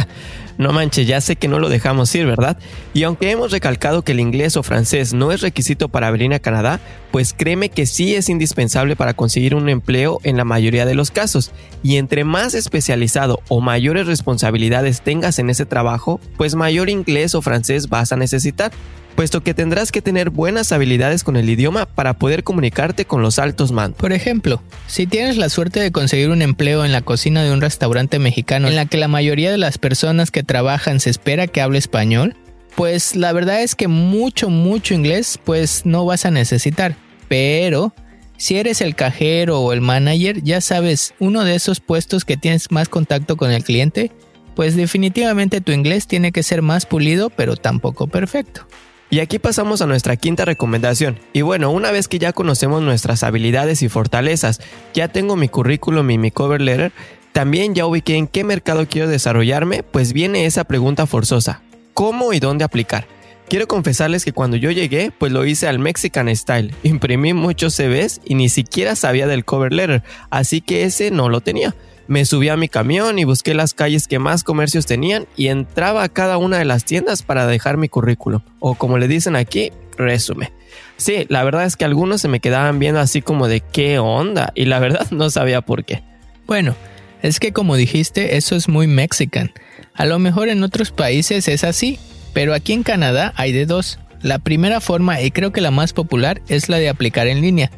No 0.58 0.72
manche, 0.72 1.04
ya 1.04 1.20
sé 1.20 1.36
que 1.36 1.50
no 1.50 1.60
lo 1.60 1.68
dejamos 1.68 2.16
ir, 2.16 2.26
¿verdad? 2.26 2.58
Y 2.94 3.04
aunque 3.04 3.30
hemos 3.30 3.52
recalcado 3.52 4.04
que 4.04 4.14
el 4.14 4.22
inglés 4.22 4.56
o 4.56 4.64
francés 4.64 5.14
no 5.14 5.34
es 5.34 5.42
requisito 5.42 5.90
para 5.90 6.10
venir 6.12 6.34
a 6.34 6.40
Canadá, 6.40 6.80
pues 7.12 7.34
créeme 7.34 7.68
que 7.68 7.86
sí 7.86 8.16
es 8.16 8.30
indispensable 8.30 8.96
para 8.96 9.16
conseguir 9.16 9.54
un 9.54 9.68
empleo 9.68 10.22
en 10.24 10.38
la 10.38 10.46
mayoría 10.46 10.86
de 10.86 10.96
los 10.96 11.12
casos. 11.12 11.52
Y 11.84 11.98
entre 11.98 12.24
más 12.24 12.54
especializado 12.54 13.42
o 13.50 13.60
mayores 13.60 14.08
responsabilidades 14.08 15.02
tengas 15.02 15.40
en 15.40 15.50
ese 15.50 15.66
trabajo, 15.66 16.22
pues 16.38 16.56
mayor 16.56 16.90
inglés 16.90 17.36
o 17.36 17.42
francés 17.42 17.90
vas 17.90 18.14
a 18.14 18.16
necesitar. 18.16 18.72
Puesto 19.16 19.42
que 19.42 19.54
tendrás 19.54 19.92
que 19.92 20.02
tener 20.02 20.30
buenas 20.30 20.72
habilidades 20.72 21.24
con 21.24 21.38
el 21.38 21.50
idioma 21.50 21.86
para 21.86 22.14
poder 22.14 22.44
comunicarte 22.44 23.06
con 23.06 23.22
los 23.22 23.40
altos 23.40 23.72
mandos. 23.72 24.00
Por 24.00 24.14
ejemplo, 24.14 24.62
si 24.88 25.08
tienes 25.08 25.38
la 25.38 25.50
suerte 25.50 25.80
de 25.80 25.92
conseguir 25.92 26.30
un 26.30 26.42
empleo 26.42 26.86
en 26.86 26.92
la 26.92 27.02
cocina 27.02 27.44
de 27.44 27.52
un 27.52 27.62
restaurante 27.62 28.20
mexicano 28.20 28.68
en 28.68 28.76
la 28.76 28.86
que 28.86 28.98
la 28.98 29.08
mayoría 29.08 29.52
de 29.52 29.58
las 29.58 29.78
personas 29.78 30.32
que 30.32 30.44
trabajan 30.44 31.00
se 31.00 31.10
espera 31.10 31.48
que 31.48 31.62
hable 31.62 31.80
español, 31.80 32.36
pues 32.76 33.16
la 33.16 33.32
verdad 33.32 33.64
es 33.64 33.76
que 33.76 33.88
mucho, 33.88 34.50
mucho 34.50 34.94
inglés 34.94 35.40
pues 35.44 35.86
no 35.86 36.06
vas 36.06 36.26
a 36.26 36.32
necesitar. 36.32 36.96
Pero 37.28 37.94
si 38.38 38.58
eres 38.58 38.82
el 38.82 38.96
cajero 38.96 39.62
o 39.62 39.72
el 39.72 39.82
manager, 39.82 40.44
ya 40.44 40.60
sabes, 40.60 41.14
uno 41.20 41.44
de 41.46 41.56
esos 41.56 41.80
puestos 41.80 42.26
que 42.26 42.38
tienes 42.38 42.70
más 42.70 42.90
contacto 42.90 43.38
con 43.38 43.52
el 43.52 43.64
cliente, 43.64 44.12
pues 44.56 44.76
definitivamente 44.76 45.62
tu 45.62 45.72
inglés 45.72 46.08
tiene 46.08 46.32
que 46.32 46.44
ser 46.44 46.62
más 46.62 46.86
pulido, 46.86 47.30
pero 47.30 47.56
tampoco 47.56 48.08
perfecto. 48.08 48.68
Y 49.16 49.22
aquí 49.22 49.40
pasamos 49.40 49.82
a 49.82 49.86
nuestra 49.86 50.18
quinta 50.18 50.44
recomendación. 50.44 51.18
Y 51.32 51.42
bueno, 51.42 51.72
una 51.72 51.90
vez 51.90 52.10
que 52.10 52.20
ya 52.20 52.34
conocemos 52.34 52.82
nuestras 52.82 53.24
habilidades 53.24 53.82
y 53.82 53.88
fortalezas, 53.88 54.60
ya 54.94 55.08
tengo 55.08 55.38
mi 55.38 55.48
currículum 55.48 56.12
y 56.12 56.18
mi 56.18 56.32
cover 56.32 56.60
letter, 56.60 56.92
también 57.32 57.74
ya 57.76 57.86
ubiqué 57.86 58.18
en 58.18 58.28
qué 58.28 58.44
mercado 58.44 58.90
quiero 58.90 59.08
desarrollarme, 59.08 59.84
pues 59.84 60.12
viene 60.12 60.46
esa 60.46 60.66
pregunta 60.66 61.08
forzosa. 61.08 61.62
¿Cómo 61.94 62.34
y 62.34 62.42
dónde 62.42 62.66
aplicar? 62.66 63.08
Quiero 63.48 63.70
confesarles 63.70 64.26
que 64.26 64.34
cuando 64.34 64.58
yo 64.58 64.70
llegué, 64.70 65.14
pues 65.18 65.32
lo 65.32 65.46
hice 65.46 65.70
al 65.70 65.80
Mexican 65.80 66.28
Style. 66.36 66.76
Imprimí 66.84 67.32
muchos 67.32 67.74
CVs 67.74 68.20
y 68.26 68.36
ni 68.36 68.50
siquiera 68.50 68.98
sabía 68.98 69.28
del 69.28 69.46
cover 69.46 69.72
letter, 69.72 70.04
así 70.30 70.60
que 70.60 70.84
ese 70.84 71.10
no 71.10 71.30
lo 71.30 71.40
tenía. 71.40 71.74
Me 72.08 72.26
subí 72.26 72.50
a 72.50 72.58
mi 72.58 72.70
camión 72.70 73.18
y 73.18 73.24
busqué 73.24 73.54
las 73.54 73.74
calles 73.74 74.08
que 74.08 74.20
más 74.20 74.44
comercios 74.44 74.86
tenían 74.86 75.26
y 75.36 75.48
entraba 75.48 76.04
a 76.04 76.10
cada 76.10 76.38
una 76.38 76.60
de 76.60 76.66
las 76.66 76.86
tiendas 76.86 77.24
para 77.24 77.48
dejar 77.48 77.78
mi 77.78 77.90
currículum, 77.90 78.42
o 78.60 78.76
como 78.76 78.98
le 78.98 79.08
dicen 79.08 79.36
aquí, 79.36 79.72
resumen. 79.98 80.50
Sí, 80.98 81.26
la 81.30 81.44
verdad 81.44 81.66
es 81.66 81.76
que 81.76 81.86
algunos 81.86 82.22
se 82.22 82.28
me 82.28 82.40
quedaban 82.40 82.80
viendo 82.80 83.00
así 83.00 83.22
como 83.22 83.48
de 83.48 83.62
qué 83.62 84.00
onda, 84.00 84.52
y 84.56 84.66
la 84.66 84.80
verdad 84.80 85.08
no 85.12 85.30
sabía 85.30 85.62
por 85.62 85.84
qué. 85.84 86.04
Bueno, 86.46 86.76
es 87.22 87.40
que 87.40 87.54
como 87.54 87.76
dijiste, 87.76 88.38
eso 88.38 88.56
es 88.56 88.70
muy 88.70 88.86
mexican. 88.86 89.52
A 89.96 90.06
lo 90.06 90.20
mejor 90.20 90.50
en 90.50 90.64
otros 90.64 90.92
países 90.92 91.48
es 91.48 91.64
así, 91.64 91.98
pero 92.34 92.54
aquí 92.54 92.74
en 92.74 92.84
Canadá 92.84 93.34
hay 93.36 93.52
de 93.52 93.66
dos. 93.66 94.00
La 94.22 94.40
primera 94.40 94.80
forma, 94.80 95.22
y 95.22 95.32
creo 95.32 95.52
que 95.52 95.62
la 95.62 95.72
más 95.72 95.94
popular, 95.94 96.42
es 96.50 96.70
la 96.70 96.78
de 96.78 96.90
aplicar 96.90 97.28
en 97.28 97.42
línea. 97.42 97.72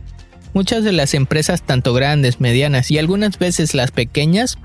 Muchas 0.54 0.84
de 0.84 0.92
las 0.92 1.13
empresas, 1.13 1.62
tanto 1.62 1.94
grandes, 1.94 2.39
medianas 2.39 2.89
y 2.92 2.98
algunas 2.98 3.38
veces 3.39 3.74
las 3.74 3.92
pequeñas, 3.92 4.58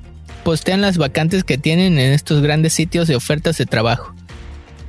postean 0.45 0.81
las 0.81 0.99
vacantes 0.99 1.45
que 1.45 1.59
tienen 1.59 1.99
en 1.99 2.13
estos 2.13 2.43
grandes 2.43 2.73
sitios 2.73 3.09
de 3.09 3.17
ofertas 3.17 3.59
de 3.59 3.67
trabajo. 3.67 4.15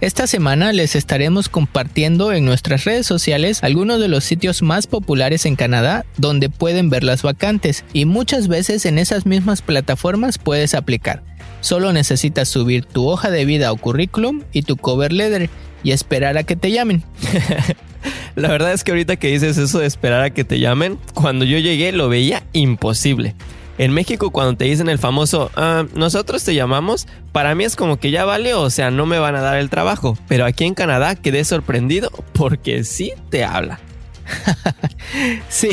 Esta 0.03 0.27
semana 0.27 0.73
les 0.73 0.97
estaremos 0.97 1.47
compartiendo 1.47 2.33
en 2.33 2.43
nuestras 2.43 2.83
redes 2.83 3.07
sociales 3.07 3.63
algunos 3.63 4.01
de 4.01 4.09
los 4.09 4.25
sitios 4.25 4.62
más 4.62 4.85
populares 4.85 5.45
en 5.45 5.55
Canadá 5.55 6.05
donde 6.17 6.50
pueden 6.50 6.89
ver 6.89 7.05
las 7.05 7.21
vacantes 7.21 7.85
y 7.93 8.03
muchas 8.03 8.50
veces 8.50 8.85
en 8.85 9.00
esas 9.00 9.25
mismas 9.25 9.62
plataformas 9.62 10.39
puedes 10.39 10.73
aplicar. 10.73 11.23
Solo 11.62 11.93
necesitas 11.93 12.50
subir 12.50 12.83
tu 12.83 13.07
hoja 13.07 13.31
de 13.31 13.45
vida 13.45 13.71
o 13.71 13.77
currículum 13.77 14.41
y 14.51 14.63
tu 14.63 14.75
cover 14.75 15.13
letter 15.13 15.50
y 15.83 15.91
esperar 15.91 16.37
a 16.37 16.43
que 16.43 16.55
te 16.55 16.71
llamen. 16.71 17.03
La 18.35 18.49
verdad 18.49 18.73
es 18.73 18.83
que 18.83 18.91
ahorita 18.91 19.15
que 19.15 19.27
dices 19.27 19.57
eso 19.57 19.79
de 19.79 19.85
esperar 19.85 20.23
a 20.23 20.29
que 20.31 20.43
te 20.43 20.59
llamen, 20.59 20.97
cuando 21.13 21.45
yo 21.45 21.59
llegué 21.59 21.91
lo 21.91 22.09
veía 22.09 22.43
imposible. 22.53 23.35
En 23.77 23.91
México 23.91 24.31
cuando 24.31 24.55
te 24.55 24.65
dicen 24.65 24.89
el 24.89 24.99
famoso, 24.99 25.51
ah, 25.55 25.85
nosotros 25.95 26.43
te 26.43 26.53
llamamos, 26.53 27.07
para 27.31 27.55
mí 27.55 27.63
es 27.63 27.75
como 27.75 27.97
que 27.97 28.11
ya 28.11 28.23
vale, 28.23 28.53
o 28.53 28.69
sea, 28.69 28.91
no 28.91 29.05
me 29.05 29.19
van 29.19 29.35
a 29.35 29.41
dar 29.41 29.57
el 29.57 29.69
trabajo. 29.69 30.17
Pero 30.27 30.45
aquí 30.45 30.65
en 30.65 30.75
Canadá 30.75 31.15
quedé 31.15 31.43
sorprendido 31.43 32.11
porque 32.33 32.83
sí 32.83 33.13
te 33.29 33.43
habla. 33.43 33.79
sí, 35.49 35.69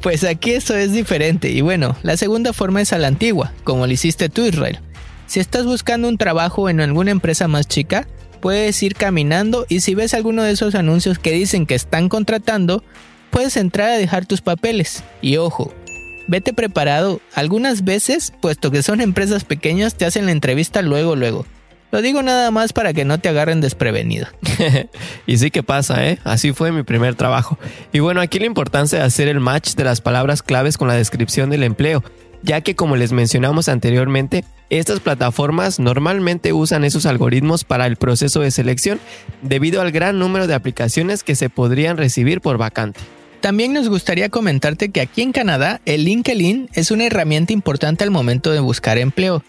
pues 0.00 0.24
aquí 0.24 0.52
eso 0.52 0.74
es 0.74 0.92
diferente. 0.92 1.50
Y 1.50 1.60
bueno, 1.60 1.96
la 2.02 2.16
segunda 2.16 2.52
forma 2.52 2.80
es 2.80 2.92
a 2.92 2.98
la 2.98 3.08
antigua, 3.08 3.52
como 3.64 3.86
lo 3.86 3.92
hiciste 3.92 4.28
tú 4.28 4.46
Israel. 4.46 4.80
Si 5.26 5.40
estás 5.40 5.66
buscando 5.66 6.08
un 6.08 6.16
trabajo 6.16 6.70
en 6.70 6.80
alguna 6.80 7.10
empresa 7.10 7.48
más 7.48 7.68
chica, 7.68 8.06
puedes 8.40 8.82
ir 8.82 8.94
caminando 8.94 9.66
y 9.68 9.80
si 9.80 9.94
ves 9.94 10.14
alguno 10.14 10.42
de 10.42 10.52
esos 10.52 10.74
anuncios 10.74 11.18
que 11.18 11.32
dicen 11.32 11.66
que 11.66 11.74
están 11.74 12.08
contratando, 12.08 12.82
puedes 13.30 13.56
entrar 13.56 13.90
a 13.90 13.98
dejar 13.98 14.26
tus 14.26 14.40
papeles. 14.40 15.04
Y 15.20 15.36
ojo, 15.36 15.72
vete 16.26 16.52
preparado. 16.52 17.20
Algunas 17.34 17.84
veces, 17.84 18.32
puesto 18.40 18.70
que 18.70 18.82
son 18.82 19.00
empresas 19.00 19.44
pequeñas, 19.44 19.94
te 19.94 20.04
hacen 20.04 20.26
la 20.26 20.32
entrevista 20.32 20.82
luego, 20.82 21.16
luego. 21.16 21.46
Lo 21.90 22.02
digo 22.02 22.22
nada 22.22 22.50
más 22.50 22.74
para 22.74 22.92
que 22.92 23.06
no 23.06 23.18
te 23.18 23.30
agarren 23.30 23.62
desprevenido. 23.62 24.26
y 25.26 25.38
sí 25.38 25.50
que 25.50 25.62
pasa, 25.62 26.06
¿eh? 26.06 26.18
Así 26.22 26.52
fue 26.52 26.70
mi 26.70 26.82
primer 26.82 27.14
trabajo. 27.14 27.58
Y 27.92 28.00
bueno, 28.00 28.20
aquí 28.20 28.38
la 28.38 28.44
importancia 28.46 28.98
de 28.98 29.04
hacer 29.06 29.26
el 29.26 29.40
match 29.40 29.74
de 29.74 29.84
las 29.84 30.02
palabras 30.02 30.42
claves 30.42 30.76
con 30.76 30.88
la 30.88 30.94
descripción 30.94 31.48
del 31.48 31.62
empleo 31.62 32.04
ya 32.42 32.60
que 32.60 32.74
como 32.74 32.96
les 32.96 33.12
mencionamos 33.12 33.68
anteriormente, 33.68 34.44
estas 34.70 35.00
plataformas 35.00 35.80
normalmente 35.80 36.52
usan 36.52 36.84
esos 36.84 37.06
algoritmos 37.06 37.64
para 37.64 37.86
el 37.86 37.96
proceso 37.96 38.40
de 38.40 38.50
selección 38.50 39.00
debido 39.42 39.80
al 39.80 39.92
gran 39.92 40.18
número 40.18 40.46
de 40.46 40.54
aplicaciones 40.54 41.22
que 41.22 41.34
se 41.34 41.48
podrían 41.48 41.96
recibir 41.96 42.40
por 42.40 42.58
vacante. 42.58 43.00
También 43.40 43.72
nos 43.72 43.88
gustaría 43.88 44.28
comentarte 44.28 44.90
que 44.90 45.00
aquí 45.00 45.22
en 45.22 45.32
Canadá 45.32 45.80
el 45.86 46.04
LinkedIn 46.04 46.70
es 46.72 46.90
una 46.90 47.04
herramienta 47.04 47.52
importante 47.52 48.04
al 48.04 48.10
momento 48.10 48.50
de 48.50 48.60
buscar 48.60 48.98
empleo. 48.98 49.44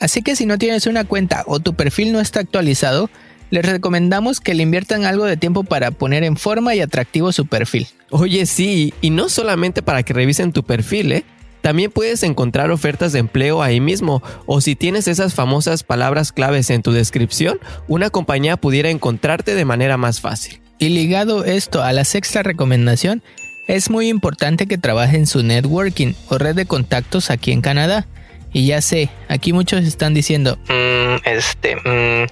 Así 0.00 0.22
que 0.22 0.36
si 0.36 0.46
no 0.46 0.58
tienes 0.58 0.86
una 0.86 1.04
cuenta 1.04 1.42
o 1.46 1.60
tu 1.60 1.74
perfil 1.74 2.12
no 2.12 2.20
está 2.20 2.40
actualizado, 2.40 3.10
les 3.50 3.64
recomendamos 3.64 4.40
que 4.40 4.54
le 4.54 4.62
inviertan 4.62 5.04
algo 5.04 5.24
de 5.24 5.36
tiempo 5.36 5.64
para 5.64 5.90
poner 5.90 6.24
en 6.24 6.36
forma 6.36 6.74
y 6.74 6.80
atractivo 6.80 7.32
su 7.32 7.46
perfil. 7.46 7.86
Oye, 8.10 8.46
sí, 8.46 8.94
y 9.00 9.10
no 9.10 9.28
solamente 9.28 9.82
para 9.82 10.02
que 10.02 10.12
revisen 10.12 10.52
tu 10.52 10.62
perfil, 10.62 11.12
¿eh? 11.12 11.24
También 11.64 11.90
puedes 11.90 12.22
encontrar 12.24 12.70
ofertas 12.70 13.14
de 13.14 13.20
empleo 13.20 13.62
ahí 13.62 13.80
mismo 13.80 14.22
o 14.44 14.60
si 14.60 14.76
tienes 14.76 15.08
esas 15.08 15.32
famosas 15.32 15.82
palabras 15.82 16.30
claves 16.30 16.68
en 16.68 16.82
tu 16.82 16.92
descripción, 16.92 17.58
una 17.88 18.10
compañía 18.10 18.58
pudiera 18.58 18.90
encontrarte 18.90 19.54
de 19.54 19.64
manera 19.64 19.96
más 19.96 20.20
fácil. 20.20 20.60
Y 20.78 20.90
ligado 20.90 21.46
esto 21.46 21.82
a 21.82 21.94
la 21.94 22.04
sexta 22.04 22.42
recomendación, 22.42 23.22
es 23.66 23.88
muy 23.88 24.10
importante 24.10 24.66
que 24.66 24.76
trabajen 24.76 25.26
su 25.26 25.42
networking 25.42 26.12
o 26.28 26.36
red 26.36 26.54
de 26.54 26.66
contactos 26.66 27.30
aquí 27.30 27.50
en 27.50 27.62
Canadá. 27.62 28.06
Y 28.52 28.66
ya 28.66 28.82
sé, 28.82 29.08
aquí 29.28 29.54
muchos 29.54 29.84
están 29.84 30.12
diciendo, 30.12 30.58
mm, 30.68 31.16
este, 31.24 31.76
mm, 31.76 32.26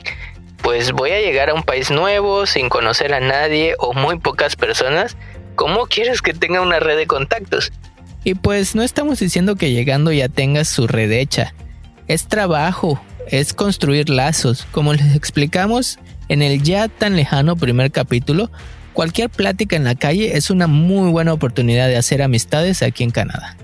pues 0.61 0.93
voy 0.93 1.13
a 1.13 1.23
llegar 1.23 1.49
a 1.49 1.55
un 1.55 1.63
país 1.63 1.91
nuevo 1.91 2.45
sin 2.45 2.69
conocer 2.69 3.15
a 3.15 3.21
nadie 3.21 3.77
o 3.79 3.95
muy 3.95 4.19
pocas 4.19 4.57
personas. 4.57 5.17
¿Cómo 5.55 5.87
quieres 5.87 6.21
que 6.21 6.35
tenga 6.35 6.61
una 6.61 6.81
red 6.81 6.99
de 6.99 7.07
contactos? 7.07 7.73
Y 8.25 8.35
pues 8.35 8.75
no 8.75 8.83
estamos 8.83 9.19
diciendo 9.19 9.57
que 9.57 9.73
llegando 9.73 10.13
ya 10.13 10.29
tengas 10.29 10.69
su 10.69 10.87
red 10.87 11.11
hecha. 11.11 11.55
Es 12.07 12.29
trabajo, 12.29 13.01
es 13.29 13.53
construir 13.53 14.09
lazos. 14.09 14.67
Como 14.71 14.93
les 14.95 15.17
explicamos 15.17 15.99
en 16.29 16.43
el 16.43 16.63
ya 16.63 16.89
tan 16.89 17.17
lejano 17.17 17.57
primer 17.57 17.91
capítulo, 17.91 18.51
cualquier 18.93 19.29
plática 19.29 19.77
en 19.77 19.85
la 19.85 19.95
calle 19.95 20.37
es 20.37 20.51
una 20.51 20.67
muy 20.67 21.11
buena 21.11 21.33
oportunidad 21.33 21.89
de 21.89 21.97
hacer 21.97 22.23
amistades 22.23 22.83
aquí 22.83 23.03
en 23.03 23.11
Canadá. 23.11 23.57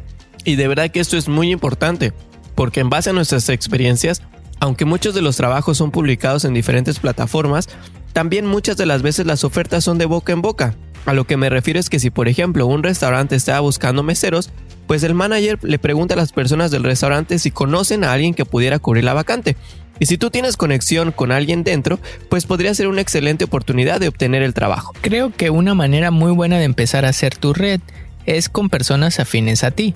Y 0.44 0.56
de 0.56 0.68
verdad 0.68 0.90
que 0.90 1.00
esto 1.00 1.16
es 1.16 1.28
muy 1.28 1.50
importante, 1.52 2.12
porque 2.54 2.80
en 2.80 2.90
base 2.90 3.10
a 3.10 3.12
nuestras 3.12 3.48
experiencias, 3.50 4.22
aunque 4.60 4.84
muchos 4.84 5.14
de 5.14 5.22
los 5.22 5.36
trabajos 5.36 5.78
son 5.78 5.90
publicados 5.90 6.44
en 6.44 6.54
diferentes 6.54 6.98
plataformas, 6.98 7.68
también 8.12 8.46
muchas 8.46 8.76
de 8.76 8.86
las 8.86 9.02
veces 9.02 9.26
las 9.26 9.44
ofertas 9.44 9.84
son 9.84 9.98
de 9.98 10.06
boca 10.06 10.32
en 10.32 10.42
boca. 10.42 10.74
A 11.06 11.14
lo 11.14 11.24
que 11.24 11.36
me 11.36 11.48
refiero 11.48 11.80
es 11.80 11.88
que 11.88 11.98
si 11.98 12.10
por 12.10 12.28
ejemplo 12.28 12.66
un 12.66 12.82
restaurante 12.82 13.36
está 13.36 13.58
buscando 13.60 14.02
meseros, 14.02 14.50
pues 14.86 15.02
el 15.02 15.14
manager 15.14 15.58
le 15.62 15.78
pregunta 15.78 16.14
a 16.14 16.16
las 16.16 16.32
personas 16.32 16.70
del 16.70 16.84
restaurante 16.84 17.38
si 17.38 17.50
conocen 17.50 18.04
a 18.04 18.12
alguien 18.12 18.34
que 18.34 18.44
pudiera 18.44 18.78
cubrir 18.78 19.04
la 19.04 19.14
vacante. 19.14 19.56
Y 20.00 20.06
si 20.06 20.16
tú 20.16 20.30
tienes 20.30 20.56
conexión 20.56 21.12
con 21.12 21.32
alguien 21.32 21.64
dentro, 21.64 21.98
pues 22.28 22.46
podría 22.46 22.74
ser 22.74 22.88
una 22.88 23.00
excelente 23.00 23.44
oportunidad 23.44 24.00
de 24.00 24.08
obtener 24.08 24.42
el 24.42 24.54
trabajo. 24.54 24.92
Creo 25.00 25.32
que 25.34 25.50
una 25.50 25.74
manera 25.74 26.10
muy 26.10 26.32
buena 26.32 26.58
de 26.58 26.64
empezar 26.64 27.04
a 27.04 27.08
hacer 27.08 27.36
tu 27.36 27.52
red 27.52 27.80
es 28.24 28.48
con 28.48 28.68
personas 28.68 29.20
afines 29.20 29.64
a 29.64 29.70
ti. 29.70 29.94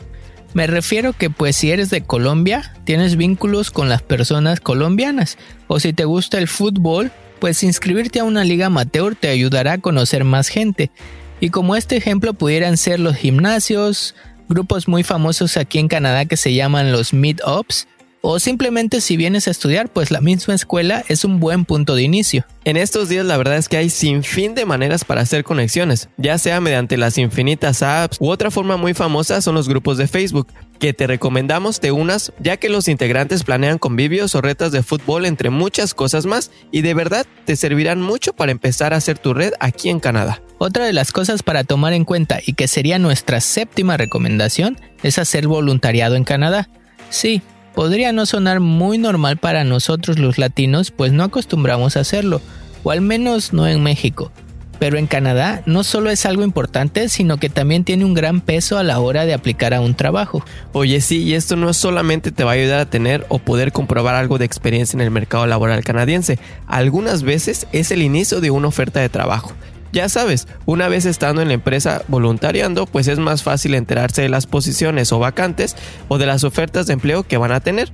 Me 0.54 0.66
refiero 0.66 1.14
que 1.14 1.30
pues 1.30 1.56
si 1.56 1.70
eres 1.70 1.88
de 1.88 2.02
Colombia, 2.02 2.74
tienes 2.84 3.16
vínculos 3.16 3.70
con 3.70 3.88
las 3.88 4.02
personas 4.02 4.60
colombianas. 4.60 5.38
O 5.66 5.80
si 5.80 5.92
te 5.92 6.04
gusta 6.04 6.38
el 6.38 6.48
fútbol, 6.48 7.10
pues 7.42 7.64
inscribirte 7.64 8.20
a 8.20 8.24
una 8.24 8.44
liga 8.44 8.66
amateur 8.66 9.16
te 9.16 9.26
ayudará 9.26 9.72
a 9.72 9.78
conocer 9.78 10.22
más 10.22 10.46
gente. 10.46 10.92
Y 11.40 11.50
como 11.50 11.74
este 11.74 11.96
ejemplo 11.96 12.34
pudieran 12.34 12.76
ser 12.76 13.00
los 13.00 13.16
gimnasios, 13.16 14.14
grupos 14.48 14.86
muy 14.86 15.02
famosos 15.02 15.56
aquí 15.56 15.80
en 15.80 15.88
Canadá 15.88 16.24
que 16.24 16.36
se 16.36 16.54
llaman 16.54 16.92
los 16.92 17.12
meetups, 17.12 17.88
O 18.24 18.38
simplemente 18.38 19.00
si 19.00 19.16
vienes 19.16 19.48
a 19.48 19.50
estudiar, 19.50 19.88
pues 19.88 20.12
la 20.12 20.20
misma 20.20 20.54
escuela 20.54 21.02
es 21.08 21.24
un 21.24 21.40
buen 21.40 21.64
punto 21.64 21.96
de 21.96 22.04
inicio. 22.04 22.46
En 22.64 22.76
estos 22.76 23.08
días 23.08 23.26
la 23.26 23.36
verdad 23.36 23.56
es 23.56 23.68
que 23.68 23.78
hay 23.78 23.90
sin 23.90 24.22
fin 24.22 24.54
de 24.54 24.64
maneras 24.64 25.04
para 25.04 25.22
hacer 25.22 25.42
conexiones, 25.42 26.08
ya 26.18 26.38
sea 26.38 26.60
mediante 26.60 26.96
las 26.96 27.18
infinitas 27.18 27.82
apps 27.82 28.18
u 28.20 28.28
otra 28.30 28.52
forma 28.52 28.76
muy 28.76 28.94
famosa 28.94 29.42
son 29.42 29.56
los 29.56 29.68
grupos 29.68 29.98
de 29.98 30.06
Facebook, 30.06 30.46
que 30.78 30.92
te 30.92 31.08
recomendamos 31.08 31.80
te 31.80 31.90
unas 31.90 32.32
ya 32.38 32.58
que 32.58 32.68
los 32.68 32.86
integrantes 32.86 33.42
planean 33.42 33.78
convivios 33.78 34.36
o 34.36 34.40
retas 34.40 34.70
de 34.70 34.84
fútbol 34.84 35.26
entre 35.26 35.50
muchas 35.50 35.92
cosas 35.92 36.24
más 36.24 36.52
y 36.70 36.82
de 36.82 36.94
verdad 36.94 37.26
te 37.44 37.56
servirán 37.56 38.00
mucho 38.00 38.34
para 38.34 38.52
empezar 38.52 38.94
a 38.94 38.98
hacer 38.98 39.18
tu 39.18 39.34
red 39.34 39.52
aquí 39.58 39.88
en 39.88 39.98
Canadá. 39.98 40.40
Otra 40.58 40.84
de 40.84 40.92
las 40.92 41.10
cosas 41.10 41.42
para 41.42 41.64
tomar 41.64 41.92
en 41.92 42.04
cuenta 42.04 42.38
y 42.46 42.52
que 42.52 42.68
sería 42.68 43.00
nuestra 43.00 43.40
séptima 43.40 43.96
recomendación 43.96 44.78
es 45.02 45.18
hacer 45.18 45.48
voluntariado 45.48 46.14
en 46.14 46.22
Canadá. 46.22 46.68
Sí, 47.10 47.42
podría 47.74 48.12
no 48.12 48.26
sonar 48.26 48.60
muy 48.60 48.98
normal 48.98 49.36
para 49.36 49.64
nosotros 49.64 50.18
los 50.18 50.38
latinos, 50.38 50.90
pues 50.90 51.12
no 51.12 51.24
acostumbramos 51.24 51.96
a 51.96 52.00
hacerlo, 52.00 52.40
o 52.82 52.90
al 52.90 53.00
menos 53.00 53.52
no 53.52 53.66
en 53.66 53.82
México. 53.82 54.30
Pero 54.78 54.98
en 54.98 55.06
Canadá 55.06 55.62
no 55.64 55.84
solo 55.84 56.10
es 56.10 56.26
algo 56.26 56.42
importante, 56.42 57.08
sino 57.08 57.36
que 57.36 57.48
también 57.48 57.84
tiene 57.84 58.04
un 58.04 58.14
gran 58.14 58.40
peso 58.40 58.78
a 58.78 58.82
la 58.82 58.98
hora 58.98 59.26
de 59.26 59.32
aplicar 59.32 59.74
a 59.74 59.80
un 59.80 59.94
trabajo. 59.94 60.44
Oye, 60.72 61.00
sí, 61.00 61.22
y 61.22 61.34
esto 61.34 61.54
no 61.54 61.72
solamente 61.72 62.32
te 62.32 62.42
va 62.42 62.50
a 62.50 62.54
ayudar 62.54 62.80
a 62.80 62.90
tener 62.90 63.24
o 63.28 63.38
poder 63.38 63.70
comprobar 63.70 64.16
algo 64.16 64.38
de 64.38 64.44
experiencia 64.44 64.96
en 64.96 65.02
el 65.02 65.12
mercado 65.12 65.46
laboral 65.46 65.84
canadiense, 65.84 66.40
algunas 66.66 67.22
veces 67.22 67.68
es 67.72 67.92
el 67.92 68.02
inicio 68.02 68.40
de 68.40 68.50
una 68.50 68.68
oferta 68.68 68.98
de 68.98 69.08
trabajo. 69.08 69.52
Ya 69.92 70.08
sabes, 70.08 70.48
una 70.64 70.88
vez 70.88 71.04
estando 71.04 71.42
en 71.42 71.48
la 71.48 71.54
empresa 71.54 72.02
voluntariando, 72.08 72.86
pues 72.86 73.08
es 73.08 73.18
más 73.18 73.42
fácil 73.42 73.74
enterarse 73.74 74.22
de 74.22 74.30
las 74.30 74.46
posiciones 74.46 75.12
o 75.12 75.18
vacantes 75.18 75.76
o 76.08 76.16
de 76.16 76.24
las 76.24 76.44
ofertas 76.44 76.86
de 76.86 76.94
empleo 76.94 77.24
que 77.24 77.36
van 77.36 77.52
a 77.52 77.60
tener. 77.60 77.92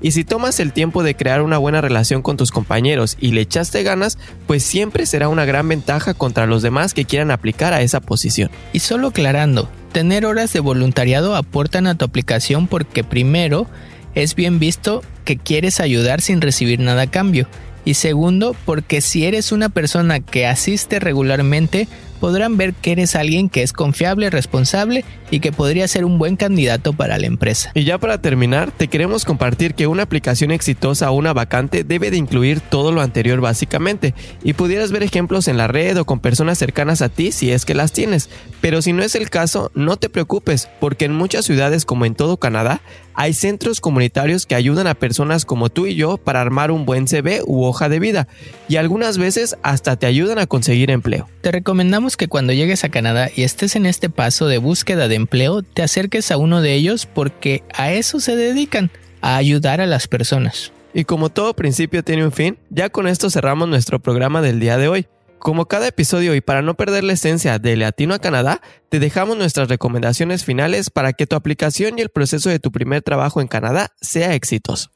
Y 0.00 0.10
si 0.10 0.24
tomas 0.24 0.60
el 0.60 0.72
tiempo 0.72 1.02
de 1.04 1.14
crear 1.14 1.42
una 1.42 1.56
buena 1.56 1.80
relación 1.80 2.20
con 2.20 2.36
tus 2.36 2.50
compañeros 2.50 3.16
y 3.20 3.30
le 3.30 3.42
echaste 3.42 3.82
ganas, 3.84 4.18
pues 4.46 4.62
siempre 4.62 5.06
será 5.06 5.28
una 5.28 5.44
gran 5.44 5.68
ventaja 5.68 6.14
contra 6.14 6.46
los 6.46 6.62
demás 6.62 6.94
que 6.94 7.04
quieran 7.04 7.30
aplicar 7.30 7.72
a 7.72 7.80
esa 7.80 8.00
posición. 8.00 8.50
Y 8.72 8.80
solo 8.80 9.08
aclarando, 9.08 9.70
tener 9.92 10.26
horas 10.26 10.52
de 10.52 10.60
voluntariado 10.60 11.36
aportan 11.36 11.86
a 11.86 11.94
tu 11.94 12.04
aplicación 12.04 12.66
porque 12.66 13.04
primero 13.04 13.68
es 14.14 14.34
bien 14.34 14.58
visto 14.58 15.02
que 15.24 15.36
quieres 15.36 15.80
ayudar 15.80 16.20
sin 16.20 16.40
recibir 16.40 16.80
nada 16.80 17.02
a 17.02 17.10
cambio 17.10 17.46
y 17.86 17.94
segundo, 17.94 18.56
porque 18.64 19.00
si 19.00 19.26
eres 19.26 19.52
una 19.52 19.68
persona 19.68 20.18
que 20.18 20.44
asiste 20.44 20.98
regularmente, 20.98 21.86
podrán 22.16 22.56
ver 22.56 22.74
que 22.74 22.92
eres 22.92 23.14
alguien 23.14 23.48
que 23.48 23.62
es 23.62 23.72
confiable, 23.72 24.30
responsable 24.30 25.04
y 25.30 25.40
que 25.40 25.52
podría 25.52 25.88
ser 25.88 26.04
un 26.04 26.18
buen 26.18 26.36
candidato 26.36 26.92
para 26.92 27.18
la 27.18 27.26
empresa. 27.26 27.70
Y 27.74 27.84
ya 27.84 27.98
para 27.98 28.20
terminar, 28.20 28.70
te 28.70 28.88
queremos 28.88 29.24
compartir 29.24 29.74
que 29.74 29.86
una 29.86 30.04
aplicación 30.04 30.50
exitosa 30.50 31.10
o 31.10 31.14
una 31.14 31.32
vacante 31.32 31.84
debe 31.84 32.10
de 32.10 32.16
incluir 32.16 32.60
todo 32.60 32.92
lo 32.92 33.00
anterior 33.00 33.40
básicamente, 33.40 34.14
y 34.42 34.52
pudieras 34.52 34.92
ver 34.92 35.02
ejemplos 35.02 35.48
en 35.48 35.56
la 35.56 35.66
red 35.66 35.98
o 35.98 36.04
con 36.04 36.20
personas 36.20 36.58
cercanas 36.58 37.02
a 37.02 37.08
ti 37.08 37.32
si 37.32 37.50
es 37.50 37.64
que 37.64 37.74
las 37.74 37.92
tienes, 37.92 38.30
pero 38.60 38.82
si 38.82 38.92
no 38.92 39.02
es 39.02 39.14
el 39.14 39.30
caso, 39.30 39.70
no 39.74 39.96
te 39.96 40.08
preocupes, 40.08 40.68
porque 40.80 41.04
en 41.04 41.12
muchas 41.12 41.44
ciudades 41.44 41.84
como 41.84 42.04
en 42.04 42.14
todo 42.14 42.36
Canadá, 42.36 42.80
hay 43.14 43.32
centros 43.32 43.80
comunitarios 43.80 44.44
que 44.44 44.54
ayudan 44.54 44.86
a 44.86 44.94
personas 44.94 45.46
como 45.46 45.70
tú 45.70 45.86
y 45.86 45.94
yo 45.94 46.18
para 46.18 46.42
armar 46.42 46.70
un 46.70 46.84
buen 46.84 47.08
CV 47.08 47.40
u 47.46 47.64
hoja 47.64 47.88
de 47.88 47.98
vida, 47.98 48.28
y 48.68 48.76
algunas 48.76 49.18
veces 49.18 49.56
hasta 49.62 49.96
te 49.96 50.06
ayudan 50.06 50.38
a 50.38 50.46
conseguir 50.46 50.90
empleo. 50.90 51.28
Te 51.40 51.50
recomendamos 51.50 52.05
que 52.14 52.28
cuando 52.28 52.52
llegues 52.52 52.84
a 52.84 52.90
Canadá 52.90 53.30
y 53.34 53.42
estés 53.42 53.74
en 53.74 53.86
este 53.86 54.10
paso 54.10 54.46
de 54.46 54.58
búsqueda 54.58 55.08
de 55.08 55.16
empleo, 55.16 55.62
te 55.62 55.82
acerques 55.82 56.30
a 56.30 56.36
uno 56.36 56.60
de 56.60 56.74
ellos 56.74 57.06
porque 57.06 57.64
a 57.74 57.90
eso 57.90 58.20
se 58.20 58.36
dedican, 58.36 58.90
a 59.22 59.36
ayudar 59.36 59.80
a 59.80 59.86
las 59.86 60.06
personas. 60.06 60.72
Y 60.94 61.04
como 61.04 61.30
todo 61.30 61.54
principio 61.54 62.04
tiene 62.04 62.24
un 62.24 62.32
fin, 62.32 62.58
ya 62.70 62.90
con 62.90 63.08
esto 63.08 63.30
cerramos 63.30 63.66
nuestro 63.68 63.98
programa 63.98 64.42
del 64.42 64.60
día 64.60 64.78
de 64.78 64.88
hoy. 64.88 65.06
Como 65.38 65.66
cada 65.66 65.88
episodio 65.88 66.34
y 66.34 66.40
para 66.40 66.62
no 66.62 66.74
perder 66.74 67.04
la 67.04 67.12
esencia 67.12 67.58
de 67.58 67.76
Latino 67.76 68.14
a 68.14 68.18
Canadá, 68.18 68.60
te 68.88 68.98
dejamos 68.98 69.36
nuestras 69.36 69.68
recomendaciones 69.68 70.44
finales 70.44 70.90
para 70.90 71.12
que 71.12 71.26
tu 71.26 71.36
aplicación 71.36 71.98
y 71.98 72.02
el 72.02 72.08
proceso 72.08 72.48
de 72.50 72.60
tu 72.60 72.70
primer 72.72 73.02
trabajo 73.02 73.40
en 73.40 73.48
Canadá 73.48 73.92
sea 74.00 74.34
exitoso. 74.34 74.90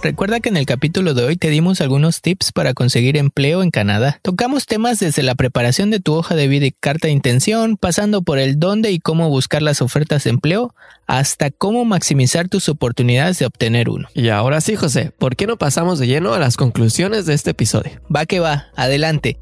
Recuerda 0.00 0.38
que 0.38 0.48
en 0.48 0.56
el 0.56 0.64
capítulo 0.64 1.12
de 1.12 1.24
hoy 1.24 1.36
te 1.36 1.50
dimos 1.50 1.80
algunos 1.80 2.22
tips 2.22 2.52
para 2.52 2.72
conseguir 2.72 3.16
empleo 3.16 3.64
en 3.64 3.70
Canadá. 3.70 4.20
Tocamos 4.22 4.66
temas 4.66 5.00
desde 5.00 5.24
la 5.24 5.34
preparación 5.34 5.90
de 5.90 5.98
tu 5.98 6.14
hoja 6.14 6.36
de 6.36 6.46
vida 6.46 6.66
y 6.66 6.70
carta 6.70 7.08
de 7.08 7.12
intención, 7.12 7.76
pasando 7.76 8.22
por 8.22 8.38
el 8.38 8.60
dónde 8.60 8.92
y 8.92 9.00
cómo 9.00 9.28
buscar 9.28 9.60
las 9.60 9.82
ofertas 9.82 10.22
de 10.22 10.30
empleo, 10.30 10.72
hasta 11.08 11.50
cómo 11.50 11.84
maximizar 11.84 12.48
tus 12.48 12.68
oportunidades 12.68 13.40
de 13.40 13.46
obtener 13.46 13.88
uno. 13.88 14.08
Y 14.14 14.28
ahora 14.28 14.60
sí, 14.60 14.76
José, 14.76 15.10
¿por 15.18 15.34
qué 15.34 15.48
no 15.48 15.56
pasamos 15.56 15.98
de 15.98 16.06
lleno 16.06 16.32
a 16.32 16.38
las 16.38 16.56
conclusiones 16.56 17.26
de 17.26 17.34
este 17.34 17.50
episodio? 17.50 18.00
Va 18.14 18.24
que 18.24 18.38
va, 18.38 18.68
adelante. 18.76 19.38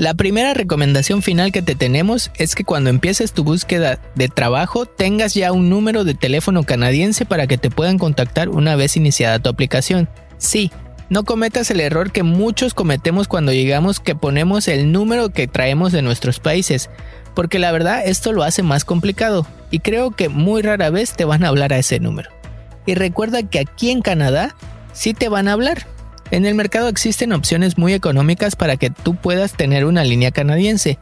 La 0.00 0.14
primera 0.14 0.54
recomendación 0.54 1.20
final 1.20 1.52
que 1.52 1.60
te 1.60 1.74
tenemos 1.74 2.30
es 2.38 2.54
que 2.54 2.64
cuando 2.64 2.88
empieces 2.88 3.34
tu 3.34 3.44
búsqueda 3.44 4.00
de 4.14 4.28
trabajo 4.28 4.86
tengas 4.86 5.34
ya 5.34 5.52
un 5.52 5.68
número 5.68 6.04
de 6.04 6.14
teléfono 6.14 6.62
canadiense 6.62 7.26
para 7.26 7.46
que 7.46 7.58
te 7.58 7.68
puedan 7.68 7.98
contactar 7.98 8.48
una 8.48 8.76
vez 8.76 8.96
iniciada 8.96 9.40
tu 9.40 9.50
aplicación. 9.50 10.08
Sí, 10.38 10.72
no 11.10 11.24
cometas 11.24 11.70
el 11.70 11.80
error 11.80 12.12
que 12.12 12.22
muchos 12.22 12.72
cometemos 12.72 13.28
cuando 13.28 13.52
llegamos 13.52 14.00
que 14.00 14.14
ponemos 14.14 14.68
el 14.68 14.90
número 14.90 15.28
que 15.28 15.46
traemos 15.46 15.92
de 15.92 16.00
nuestros 16.00 16.40
países, 16.40 16.88
porque 17.34 17.58
la 17.58 17.70
verdad 17.70 18.00
esto 18.02 18.32
lo 18.32 18.42
hace 18.42 18.62
más 18.62 18.86
complicado 18.86 19.46
y 19.70 19.80
creo 19.80 20.12
que 20.12 20.30
muy 20.30 20.62
rara 20.62 20.88
vez 20.88 21.12
te 21.12 21.26
van 21.26 21.44
a 21.44 21.48
hablar 21.48 21.74
a 21.74 21.78
ese 21.78 22.00
número. 22.00 22.30
Y 22.86 22.94
recuerda 22.94 23.42
que 23.42 23.58
aquí 23.58 23.90
en 23.90 24.00
Canadá 24.00 24.56
sí 24.94 25.12
te 25.12 25.28
van 25.28 25.46
a 25.46 25.52
hablar, 25.52 25.86
en 26.30 26.46
el 26.46 26.54
mercado 26.54 26.88
existen 26.88 27.32
opciones 27.32 27.78
muy 27.78 27.92
económicas 27.92 28.56
para 28.56 28.76
que 28.76 28.90
tú 28.90 29.14
puedas 29.16 29.52
tener 29.52 29.84
una 29.84 30.04
línea 30.04 30.30
canadiense, 30.30 30.98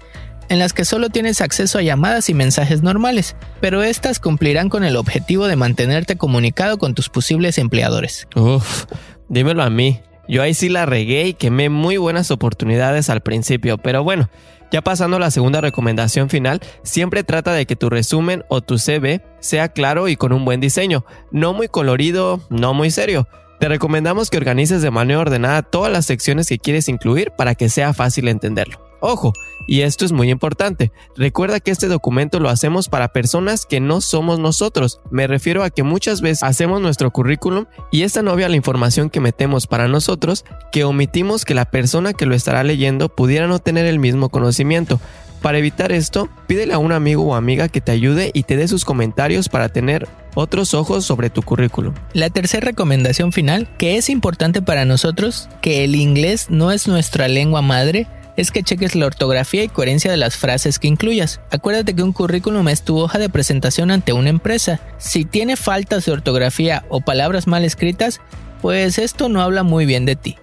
en 0.49 0.59
las 0.59 0.73
que 0.73 0.85
solo 0.85 1.11
tienes 1.11 1.41
acceso 1.41 1.79
a 1.79 1.83
llamadas 1.83 2.31
y 2.31 2.35
mensajes 2.35 2.83
normales, 2.83 3.37
pero 3.61 3.83
estas 3.83 4.19
cumplirán 4.19 4.69
con 4.69 4.85
el 4.85 4.97
objetivo 4.97 5.47
de 5.47 5.57
mantenerte 5.57 6.17
comunicado 6.17 6.79
con 6.79 6.95
tus 6.95 7.09
posibles 7.09 7.59
empleadores. 7.59 8.27
Uf, 8.35 8.85
dímelo 9.29 9.63
a 9.63 9.71
mí. 9.71 10.01
Yo 10.29 10.43
ahí 10.43 10.53
sí 10.53 10.69
la 10.69 10.85
regué 10.85 11.29
y 11.29 11.35
quemé 11.35 11.71
muy 11.71 11.97
buenas 11.97 12.31
oportunidades 12.31 13.09
al 13.09 13.23
principio, 13.23 13.79
pero 13.79 14.05
bueno, 14.05 14.29
ya 14.71 14.83
pasando 14.83 15.17
a 15.17 15.21
la 15.21 15.31
segunda 15.31 15.63
recomendación 15.63 16.29
final, 16.29 16.61
siempre 16.83 17.25
trata 17.25 17.53
de 17.53 17.65
que 17.65 17.77
tu 17.77 17.89
resumen 17.89 18.45
o 18.49 18.61
tu 18.61 18.79
CV 18.79 19.23
sea 19.41 19.69
claro 19.69 20.09
y 20.09 20.17
con 20.17 20.33
un 20.33 20.45
buen 20.45 20.61
diseño, 20.61 21.07
no 21.31 21.55
muy 21.55 21.69
colorido, 21.69 22.41
no 22.51 22.75
muy 22.75 22.91
serio. 22.91 23.27
Te 23.59 23.69
recomendamos 23.69 24.31
que 24.31 24.37
organices 24.37 24.83
de 24.83 24.91
manera 24.91 25.19
ordenada 25.19 25.63
todas 25.63 25.93
las 25.93 26.07
secciones 26.07 26.49
que 26.49 26.59
quieres 26.59 26.89
incluir 26.89 27.33
para 27.37 27.57
que 27.57 27.69
sea 27.69 27.93
fácil 27.93 28.29
entenderlo. 28.29 28.79
Ojo, 29.01 29.33
y 29.67 29.83
esto 29.83 30.05
es 30.05 30.13
muy 30.13 30.29
importante, 30.31 30.91
recuerda 31.17 31.61
que 31.61 31.71
este 31.71 31.87
documento 31.87 32.41
lo 32.41 32.49
hacemos 32.49 32.89
para 32.89 33.13
personas 33.13 33.65
que 33.65 33.79
no 33.79 34.01
somos 34.01 34.41
nosotros. 34.41 35.01
Me 35.11 35.29
refiero 35.29 35.63
a 35.63 35.71
que 35.71 35.85
muchas 35.85 36.21
veces 36.21 36.43
hacemos 36.43 36.81
nuestro 36.81 37.13
currículum 37.13 37.67
y 37.93 38.03
es 38.03 38.15
tan 38.15 38.27
obvia 38.27 38.49
la 38.49 38.57
información 38.57 39.09
que 39.09 39.21
metemos 39.21 39.69
para 39.69 39.87
nosotros 39.87 40.45
que 40.73 40.85
omitimos 40.85 41.45
que 41.45 41.55
la 41.55 41.71
persona 41.71 42.13
que 42.13 42.27
lo 42.27 42.35
estará 42.35 42.65
leyendo 42.65 43.09
pudiera 43.09 43.47
no 43.47 43.61
tener 43.61 43.87
el 43.87 44.01
mismo 44.01 44.31
conocimiento. 44.31 45.01
Para 45.43 45.59
evitar 45.59 45.93
esto, 45.93 46.29
pídele 46.47 46.75
a 46.75 46.79
un 46.79 46.93
amigo 46.93 47.23
o 47.25 47.35
amiga 47.35 47.69
que 47.69 47.81
te 47.81 47.93
ayude 47.93 48.31
y 48.35 48.43
te 48.43 48.57
dé 48.57 48.67
sus 48.67 48.85
comentarios 48.85 49.49
para 49.49 49.69
tener 49.69 50.09
otros 50.35 50.75
ojos 50.75 51.05
sobre 51.05 51.31
tu 51.31 51.43
currículum. 51.43 51.95
La 52.13 52.31
tercera 52.31 52.65
recomendación 52.65 53.33
final, 53.33 53.69
que 53.79 53.97
es 53.97 54.09
importante 54.11 54.63
para 54.63 54.85
nosotros, 54.85 55.49
que 55.61 55.85
el 55.85 55.95
inglés 55.95 56.47
no 56.51 56.73
es 56.73 56.89
nuestra 56.89 57.29
lengua 57.29 57.63
madre, 57.63 58.07
es 58.37 58.53
que 58.53 58.63
cheques 58.63 58.95
la 58.95 59.07
ortografía 59.07 59.65
y 59.65 59.69
coherencia 59.69 60.13
de 60.13 60.17
las 60.17 60.37
frases 60.37 60.79
que 60.79 60.87
incluyas. 60.87 61.41
Acuérdate 61.51 61.95
que 61.95 62.05
un 62.05 62.13
currículum 62.13 62.69
es 62.69 62.83
tu 62.83 62.97
hoja 62.97 63.19
de 63.19 63.29
presentación 63.29 63.91
ante 63.91 64.13
una 64.13 64.29
empresa. 64.29 64.81
Si 64.99 65.25
tiene 65.25 65.57
faltas 65.57 66.05
de 66.05 66.13
ortografía 66.13 66.85
o 66.89 67.01
palabras 67.01 67.49
mal 67.49 67.65
escritas, 67.65 68.21
pues 68.63 68.99
esto 68.99 69.29
no 69.29 69.43
habla 69.43 69.65
muy 69.65 69.87
bien 69.87 70.05
de 70.07 70.15
ti. 70.15 70.37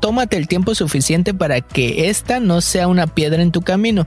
Tómate 0.00 0.36
el 0.36 0.48
tiempo 0.48 0.74
suficiente 0.74 1.32
para 1.32 1.62
que 1.62 2.10
esta 2.10 2.40
no 2.40 2.60
sea 2.60 2.88
una 2.88 3.06
piedra 3.06 3.42
en 3.42 3.52
tu 3.52 3.62
camino. 3.62 4.06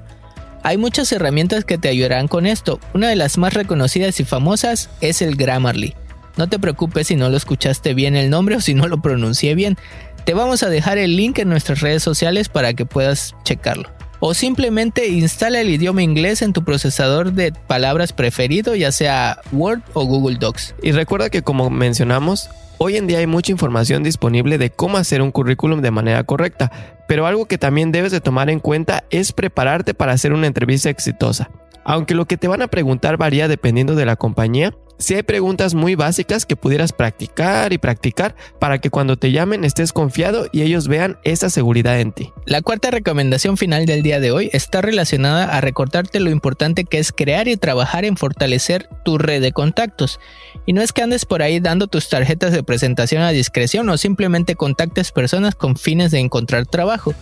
Hay 0.66 0.78
muchas 0.78 1.12
herramientas 1.12 1.66
que 1.66 1.78
te 1.78 1.90
ayudarán 1.90 2.30
con 2.30 2.46
esto. 2.46 2.80
Una 2.94 3.10
de 3.10 3.18
las 3.18 3.38
más 3.38 3.54
reconocidas 3.54 4.22
y 4.22 4.24
famosas 4.24 4.90
es 5.02 5.22
el 5.22 5.36
Grammarly. 5.36 5.94
No 6.38 6.48
te 6.48 6.58
preocupes 6.58 7.08
si 7.08 7.18
no 7.18 7.30
lo 7.30 7.36
escuchaste 7.36 7.94
bien 7.94 8.16
el 8.16 8.30
nombre 8.30 8.56
o 8.56 8.62
si 8.62 8.74
no 8.74 8.88
lo 8.88 9.02
pronuncié 9.02 9.56
bien. 9.56 9.78
Te 10.24 10.34
vamos 10.34 10.64
a 10.64 10.70
dejar 10.70 10.98
el 10.98 11.18
link 11.18 11.38
en 11.40 11.50
nuestras 11.50 11.82
redes 11.82 12.02
sociales 12.02 12.48
para 12.48 12.74
que 12.74 12.86
puedas 12.86 13.36
checarlo. 13.44 13.90
O 14.22 14.34
simplemente 14.34 15.10
instala 15.10 15.60
el 15.60 15.70
idioma 15.70 16.02
inglés 16.02 16.42
en 16.42 16.54
tu 16.54 16.64
procesador 16.64 17.34
de 17.34 17.52
palabras 17.52 18.14
preferido, 18.14 18.74
ya 18.74 18.94
sea 18.94 19.42
Word 19.52 19.82
o 19.92 20.06
Google 20.06 20.38
Docs. 20.40 20.76
Y 20.82 20.94
recuerda 20.94 21.30
que 21.30 21.42
como 21.42 21.70
mencionamos, 21.70 22.50
Hoy 22.80 22.98
en 22.98 23.08
día 23.08 23.20
hay 23.20 23.28
mucha 23.28 23.52
información 23.52 24.04
disponible 24.04 24.58
de 24.58 24.70
cómo 24.70 24.98
hacer 24.98 25.22
un 25.22 25.32
currículum 25.32 25.82
de 25.82 25.92
manera 25.92 26.24
correcta, 26.24 26.72
pero 27.08 27.28
algo 27.28 27.46
que 27.46 27.58
también 27.58 27.92
debes 27.92 28.12
de 28.12 28.20
tomar 28.20 28.50
en 28.50 28.60
cuenta 28.60 29.04
es 29.10 29.32
prepararte 29.32 29.94
para 29.94 30.12
hacer 30.12 30.34
una 30.34 30.48
entrevista 30.48 30.90
exitosa. 30.90 31.50
Aunque 31.84 32.16
lo 32.16 32.26
que 32.26 32.38
te 32.38 32.48
van 32.48 32.62
a 32.62 32.68
preguntar 32.68 33.18
varía 33.18 33.48
dependiendo 33.48 33.96
de 33.96 34.06
la 34.06 34.16
compañía, 34.16 34.74
si 35.00 35.16
hay 35.16 35.24
preguntas 35.24 35.74
muy 35.74 35.96
básicas 35.96 36.46
que 36.46 36.56
pudieras 36.56 36.94
practicar 36.94 37.74
y 37.74 37.78
practicar 37.78 38.36
para 38.60 38.80
que 38.80 38.90
cuando 38.90 39.18
te 39.18 39.32
llamen 39.32 39.66
estés 39.66 39.92
confiado 39.92 40.48
y 40.52 40.62
ellos 40.62 40.88
vean 40.88 41.18
esa 41.24 41.50
seguridad 41.50 42.00
en 42.00 42.12
ti. 42.14 42.32
La 42.46 42.62
cuarta 42.62 42.92
recomendación 42.92 43.58
final 43.58 43.86
del 43.86 44.02
día 44.02 44.20
de 44.20 44.32
hoy 44.32 44.50
está 44.54 44.82
relacionada 44.82 45.46
a 45.46 45.62
recordarte 45.62 46.20
lo 46.20 46.30
importante 46.30 46.86
que 46.86 47.00
es 47.00 47.12
crear 47.12 47.48
y 47.48 47.58
trabajar 47.58 48.06
en 48.06 48.18
fortalecer 48.18 48.88
tu 49.04 49.18
red 49.18 49.42
de 49.42 49.52
contactos. 49.52 50.20
Y 50.66 50.74
no 50.74 50.82
es 50.82 50.94
que 50.94 51.02
andes 51.02 51.26
por 51.26 51.42
ahí 51.42 51.60
dando 51.60 51.88
tus 51.88 52.08
tarjetas 52.08 52.54
de 52.54 52.64
presentación 52.64 53.24
a 53.24 53.32
discreción 53.32 53.90
o 53.90 53.98
simplemente 53.98 54.56
contactes 54.56 55.12
personas 55.12 55.56
con 55.56 55.76
fines 55.76 56.12
de 56.12 56.20
encontrar 56.20 56.66
trabajo. 56.66 57.14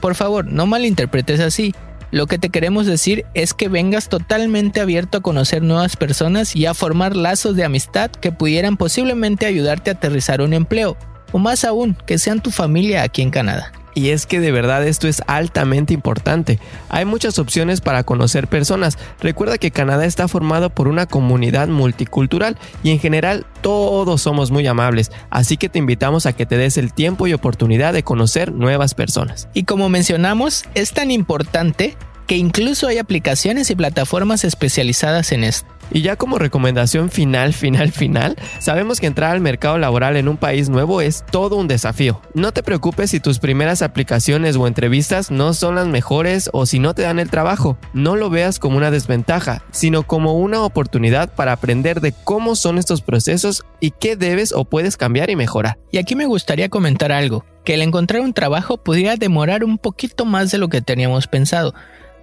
Por 0.00 0.16
favor, 0.16 0.46
no 0.46 0.66
malinterpretes 0.66 1.38
así. 1.38 1.72
Lo 2.12 2.26
que 2.26 2.38
te 2.38 2.50
queremos 2.50 2.84
decir 2.84 3.24
es 3.32 3.54
que 3.54 3.68
vengas 3.68 4.10
totalmente 4.10 4.82
abierto 4.82 5.16
a 5.16 5.22
conocer 5.22 5.62
nuevas 5.62 5.96
personas 5.96 6.54
y 6.54 6.66
a 6.66 6.74
formar 6.74 7.16
lazos 7.16 7.56
de 7.56 7.64
amistad 7.64 8.10
que 8.10 8.30
pudieran 8.30 8.76
posiblemente 8.76 9.46
ayudarte 9.46 9.88
a 9.88 9.94
aterrizar 9.94 10.42
un 10.42 10.52
empleo, 10.52 10.98
o 11.32 11.38
más 11.38 11.64
aún, 11.64 11.96
que 12.06 12.18
sean 12.18 12.42
tu 12.42 12.50
familia 12.50 13.02
aquí 13.02 13.22
en 13.22 13.30
Canadá. 13.30 13.72
Y 13.94 14.10
es 14.10 14.26
que 14.26 14.40
de 14.40 14.52
verdad 14.52 14.86
esto 14.86 15.08
es 15.08 15.22
altamente 15.26 15.94
importante. 15.94 16.58
Hay 16.88 17.04
muchas 17.04 17.38
opciones 17.38 17.80
para 17.80 18.04
conocer 18.04 18.48
personas. 18.48 18.98
Recuerda 19.20 19.58
que 19.58 19.70
Canadá 19.70 20.06
está 20.06 20.28
formado 20.28 20.70
por 20.70 20.88
una 20.88 21.06
comunidad 21.06 21.68
multicultural 21.68 22.56
y 22.82 22.90
en 22.90 22.98
general 22.98 23.46
todos 23.60 24.22
somos 24.22 24.50
muy 24.50 24.66
amables, 24.66 25.12
así 25.30 25.56
que 25.56 25.68
te 25.68 25.78
invitamos 25.78 26.26
a 26.26 26.32
que 26.32 26.46
te 26.46 26.56
des 26.56 26.76
el 26.78 26.92
tiempo 26.92 27.26
y 27.26 27.32
oportunidad 27.32 27.92
de 27.92 28.02
conocer 28.02 28.52
nuevas 28.52 28.94
personas. 28.94 29.48
Y 29.54 29.64
como 29.64 29.88
mencionamos, 29.88 30.64
es 30.74 30.92
tan 30.92 31.10
importante 31.10 31.96
que 32.26 32.36
incluso 32.36 32.86
hay 32.86 32.98
aplicaciones 32.98 33.70
y 33.70 33.76
plataformas 33.76 34.44
especializadas 34.44 35.32
en 35.32 35.44
esto. 35.44 35.68
Y 35.90 36.02
ya 36.02 36.16
como 36.16 36.38
recomendación 36.38 37.10
final, 37.10 37.52
final, 37.52 37.92
final, 37.92 38.36
sabemos 38.60 39.00
que 39.00 39.06
entrar 39.06 39.32
al 39.32 39.40
mercado 39.40 39.78
laboral 39.78 40.16
en 40.16 40.28
un 40.28 40.36
país 40.36 40.68
nuevo 40.68 41.00
es 41.00 41.24
todo 41.30 41.56
un 41.56 41.68
desafío. 41.68 42.20
No 42.34 42.52
te 42.52 42.62
preocupes 42.62 43.10
si 43.10 43.20
tus 43.20 43.38
primeras 43.38 43.82
aplicaciones 43.82 44.56
o 44.56 44.66
entrevistas 44.66 45.30
no 45.30 45.54
son 45.54 45.74
las 45.74 45.88
mejores 45.88 46.48
o 46.52 46.66
si 46.66 46.78
no 46.78 46.94
te 46.94 47.02
dan 47.02 47.18
el 47.18 47.30
trabajo. 47.30 47.76
No 47.92 48.16
lo 48.16 48.30
veas 48.30 48.58
como 48.58 48.76
una 48.76 48.90
desventaja, 48.90 49.62
sino 49.70 50.04
como 50.04 50.38
una 50.38 50.62
oportunidad 50.62 51.34
para 51.34 51.52
aprender 51.52 52.00
de 52.00 52.12
cómo 52.24 52.56
son 52.56 52.78
estos 52.78 53.02
procesos 53.02 53.64
y 53.80 53.90
qué 53.90 54.16
debes 54.16 54.52
o 54.52 54.64
puedes 54.64 54.96
cambiar 54.96 55.30
y 55.30 55.36
mejorar. 55.36 55.78
Y 55.90 55.98
aquí 55.98 56.16
me 56.16 56.26
gustaría 56.26 56.68
comentar 56.68 57.12
algo, 57.12 57.44
que 57.64 57.74
el 57.74 57.82
encontrar 57.82 58.22
un 58.22 58.32
trabajo 58.32 58.78
pudiera 58.78 59.16
demorar 59.16 59.64
un 59.64 59.78
poquito 59.78 60.24
más 60.24 60.50
de 60.50 60.58
lo 60.58 60.68
que 60.68 60.80
teníamos 60.80 61.26
pensado, 61.26 61.74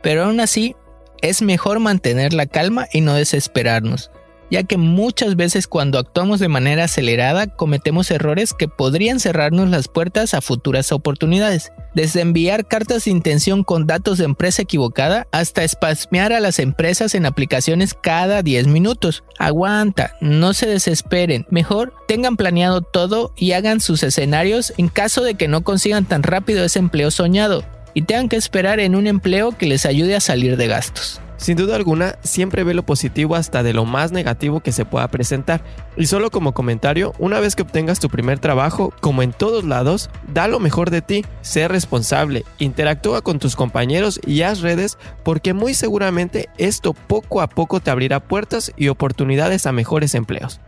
pero 0.01 0.25
aún 0.25 0.39
así 0.39 0.75
es 1.21 1.41
mejor 1.41 1.79
mantener 1.79 2.33
la 2.33 2.45
calma 2.45 2.87
y 2.91 3.01
no 3.01 3.13
desesperarnos, 3.13 4.11
ya 4.51 4.63
que 4.63 4.77
muchas 4.77 5.35
veces 5.35 5.67
cuando 5.67 5.99
actuamos 5.99 6.39
de 6.39 6.47
manera 6.47 6.85
acelerada 6.85 7.47
cometemos 7.47 8.09
errores 8.11 8.53
que 8.53 8.67
podrían 8.67 9.19
cerrarnos 9.19 9.69
las 9.69 9.87
puertas 9.87 10.33
a 10.33 10.41
futuras 10.41 10.91
oportunidades, 10.91 11.71
desde 11.93 12.21
enviar 12.21 12.67
cartas 12.67 13.05
de 13.05 13.11
intención 13.11 13.63
con 13.63 13.87
datos 13.87 14.17
de 14.17 14.25
empresa 14.25 14.61
equivocada 14.61 15.27
hasta 15.31 15.63
espasmear 15.63 16.33
a 16.33 16.39
las 16.39 16.59
empresas 16.59 17.15
en 17.15 17.25
aplicaciones 17.25 17.93
cada 17.93 18.41
10 18.41 18.67
minutos. 18.67 19.23
Aguanta, 19.37 20.15
no 20.21 20.53
se 20.53 20.67
desesperen, 20.67 21.45
mejor 21.49 21.93
tengan 22.07 22.37
planeado 22.37 22.81
todo 22.81 23.33
y 23.35 23.51
hagan 23.51 23.79
sus 23.81 24.03
escenarios 24.03 24.73
en 24.77 24.87
caso 24.87 25.23
de 25.23 25.35
que 25.35 25.47
no 25.47 25.63
consigan 25.63 26.05
tan 26.05 26.23
rápido 26.23 26.63
ese 26.63 26.79
empleo 26.79 27.11
soñado 27.11 27.63
y 27.99 28.01
tengan 28.03 28.29
que 28.29 28.37
esperar 28.37 28.79
en 28.79 28.95
un 28.95 29.07
empleo 29.07 29.51
que 29.51 29.65
les 29.65 29.85
ayude 29.85 30.15
a 30.15 30.21
salir 30.21 30.55
de 30.55 30.67
gastos. 30.67 31.19
Sin 31.35 31.57
duda 31.57 31.75
alguna, 31.75 32.15
siempre 32.23 32.63
ve 32.63 32.73
lo 32.73 32.83
positivo 32.83 33.35
hasta 33.35 33.61
de 33.61 33.73
lo 33.73 33.83
más 33.83 34.13
negativo 34.13 34.61
que 34.61 34.71
se 34.71 34.85
pueda 34.85 35.09
presentar. 35.09 35.61
Y 35.97 36.05
solo 36.05 36.31
como 36.31 36.53
comentario, 36.53 37.13
una 37.19 37.41
vez 37.41 37.57
que 37.57 37.63
obtengas 37.63 37.99
tu 37.99 38.07
primer 38.07 38.39
trabajo, 38.39 38.93
como 39.01 39.21
en 39.21 39.33
todos 39.33 39.65
lados, 39.65 40.09
da 40.33 40.47
lo 40.47 40.61
mejor 40.61 40.91
de 40.91 41.01
ti, 41.01 41.25
sé 41.41 41.67
responsable, 41.67 42.45
interactúa 42.57 43.21
con 43.21 43.37
tus 43.37 43.57
compañeros 43.57 44.21
y 44.25 44.43
haz 44.43 44.61
redes 44.61 44.97
porque 45.25 45.53
muy 45.53 45.73
seguramente 45.73 46.47
esto 46.57 46.93
poco 46.93 47.41
a 47.41 47.47
poco 47.47 47.81
te 47.81 47.91
abrirá 47.91 48.21
puertas 48.21 48.71
y 48.77 48.87
oportunidades 48.87 49.65
a 49.65 49.73
mejores 49.73 50.15
empleos. 50.15 50.61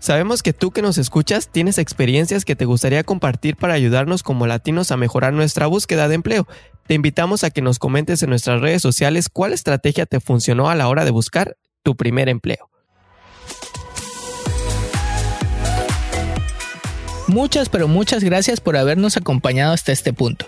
Sabemos 0.00 0.42
que 0.42 0.54
tú 0.54 0.70
que 0.70 0.80
nos 0.80 0.96
escuchas 0.96 1.50
tienes 1.52 1.76
experiencias 1.76 2.46
que 2.46 2.56
te 2.56 2.64
gustaría 2.64 3.04
compartir 3.04 3.56
para 3.56 3.74
ayudarnos 3.74 4.22
como 4.22 4.46
latinos 4.46 4.90
a 4.90 4.96
mejorar 4.96 5.34
nuestra 5.34 5.66
búsqueda 5.66 6.08
de 6.08 6.14
empleo. 6.14 6.48
Te 6.86 6.94
invitamos 6.94 7.44
a 7.44 7.50
que 7.50 7.60
nos 7.60 7.78
comentes 7.78 8.22
en 8.22 8.30
nuestras 8.30 8.62
redes 8.62 8.80
sociales 8.80 9.28
cuál 9.28 9.52
estrategia 9.52 10.06
te 10.06 10.18
funcionó 10.18 10.70
a 10.70 10.74
la 10.74 10.88
hora 10.88 11.04
de 11.04 11.10
buscar 11.10 11.58
tu 11.82 11.96
primer 11.96 12.30
empleo. 12.30 12.70
Muchas 17.26 17.68
pero 17.68 17.86
muchas 17.86 18.24
gracias 18.24 18.60
por 18.60 18.78
habernos 18.78 19.18
acompañado 19.18 19.74
hasta 19.74 19.92
este 19.92 20.14
punto. 20.14 20.46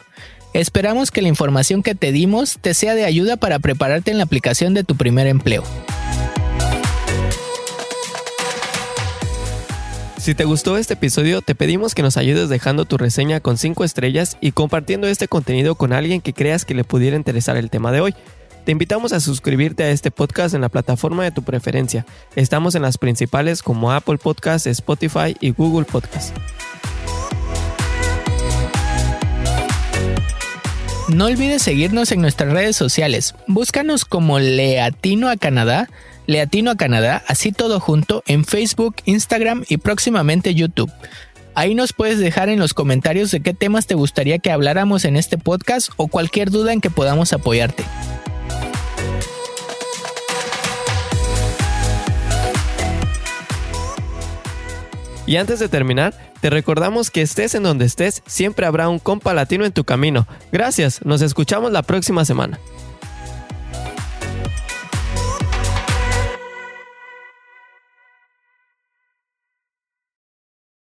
Esperamos 0.55 1.11
que 1.11 1.21
la 1.21 1.29
información 1.29 1.83
que 1.83 1.95
te 1.95 2.11
dimos 2.11 2.59
te 2.59 2.73
sea 2.73 2.95
de 2.95 3.05
ayuda 3.05 3.37
para 3.37 3.59
prepararte 3.59 4.11
en 4.11 4.17
la 4.17 4.25
aplicación 4.25 4.73
de 4.73 4.83
tu 4.83 4.97
primer 4.97 5.27
empleo. 5.27 5.63
Si 10.23 10.37
te 10.37 10.45
gustó 10.45 10.77
este 10.77 10.95
episodio, 10.95 11.43
te 11.43 11.57
pedimos 11.57 11.97
que 11.97 12.03
nos 12.03 12.17
ayudes 12.17 12.49
dejando 12.49 12.85
tu 12.85 12.97
reseña 12.97 13.41
con 13.41 13.59
5 13.59 13.83
estrellas 13.83 14.37
y 14.41 14.53
compartiendo 14.53 15.09
este 15.09 15.27
contenido 15.27 15.75
con 15.75 15.93
alguien 15.93 16.21
que 16.21 16.33
creas 16.33 16.65
que 16.65 16.77
le 16.77 16.85
pudiera 16.85 17.17
interesar 17.17 17.57
el 17.57 17.71
tema 17.71 17.91
de 17.91 18.03
hoy. 18.03 18.15
Te 18.65 18.71
invitamos 18.71 19.13
a 19.13 19.19
suscribirte 19.19 19.83
a 19.83 19.91
este 19.91 20.13
podcast 20.13 20.55
en 20.55 20.61
la 20.61 20.69
plataforma 20.69 21.25
de 21.25 21.33
tu 21.33 21.43
preferencia. 21.43 22.07
Estamos 22.37 22.77
en 22.77 22.83
las 22.83 22.99
principales 22.99 23.65
como 23.65 23.91
Apple 23.91 24.19
Podcasts, 24.19 24.69
Spotify 24.69 25.37
y 25.41 25.51
Google 25.51 25.87
Podcasts. 25.87 26.33
No 31.09 31.25
olvides 31.25 31.63
seguirnos 31.63 32.13
en 32.13 32.21
nuestras 32.21 32.53
redes 32.53 32.77
sociales. 32.77 33.35
Búscanos 33.49 34.05
como 34.05 34.39
Leatino 34.39 35.29
a 35.29 35.37
Canadá 35.37 35.89
Leatino 36.33 36.71
a 36.71 36.77
Canadá, 36.77 37.23
así 37.29 37.53
todo 37.53 37.79
junto, 37.79 38.23
en 38.27 38.45
Facebook, 38.45 38.97
Instagram 39.05 39.65
y 39.69 39.77
próximamente 39.77 40.55
YouTube. 40.55 40.91
Ahí 41.55 41.75
nos 41.75 41.93
puedes 41.93 42.19
dejar 42.19 42.49
en 42.49 42.59
los 42.59 42.73
comentarios 42.73 43.31
de 43.31 43.41
qué 43.41 43.53
temas 43.53 43.87
te 43.87 43.95
gustaría 43.95 44.39
que 44.39 44.51
habláramos 44.51 45.05
en 45.05 45.17
este 45.17 45.37
podcast 45.37 45.91
o 45.97 46.09
cualquier 46.09 46.51
duda 46.51 46.73
en 46.73 46.81
que 46.81 46.89
podamos 46.89 47.33
apoyarte. 47.33 47.85
Y 55.27 55.37
antes 55.37 55.61
de 55.61 55.69
terminar, 55.69 56.15
te 56.41 56.51
recordamos 56.51 57.11
que 57.11 57.23
estés 57.23 57.55
en 57.55 57.63
donde 57.63 57.85
estés, 57.85 58.23
siempre 58.27 58.67
habrá 58.67 58.89
un 58.89 58.99
compa 58.99 59.33
latino 59.35 59.65
en 59.65 59.73
tu 59.73 59.85
camino. 59.85 60.27
Gracias, 60.51 61.05
nos 61.05 61.23
escuchamos 61.23 61.71
la 61.73 61.83
próxima 61.83 62.25
semana. 62.25 62.59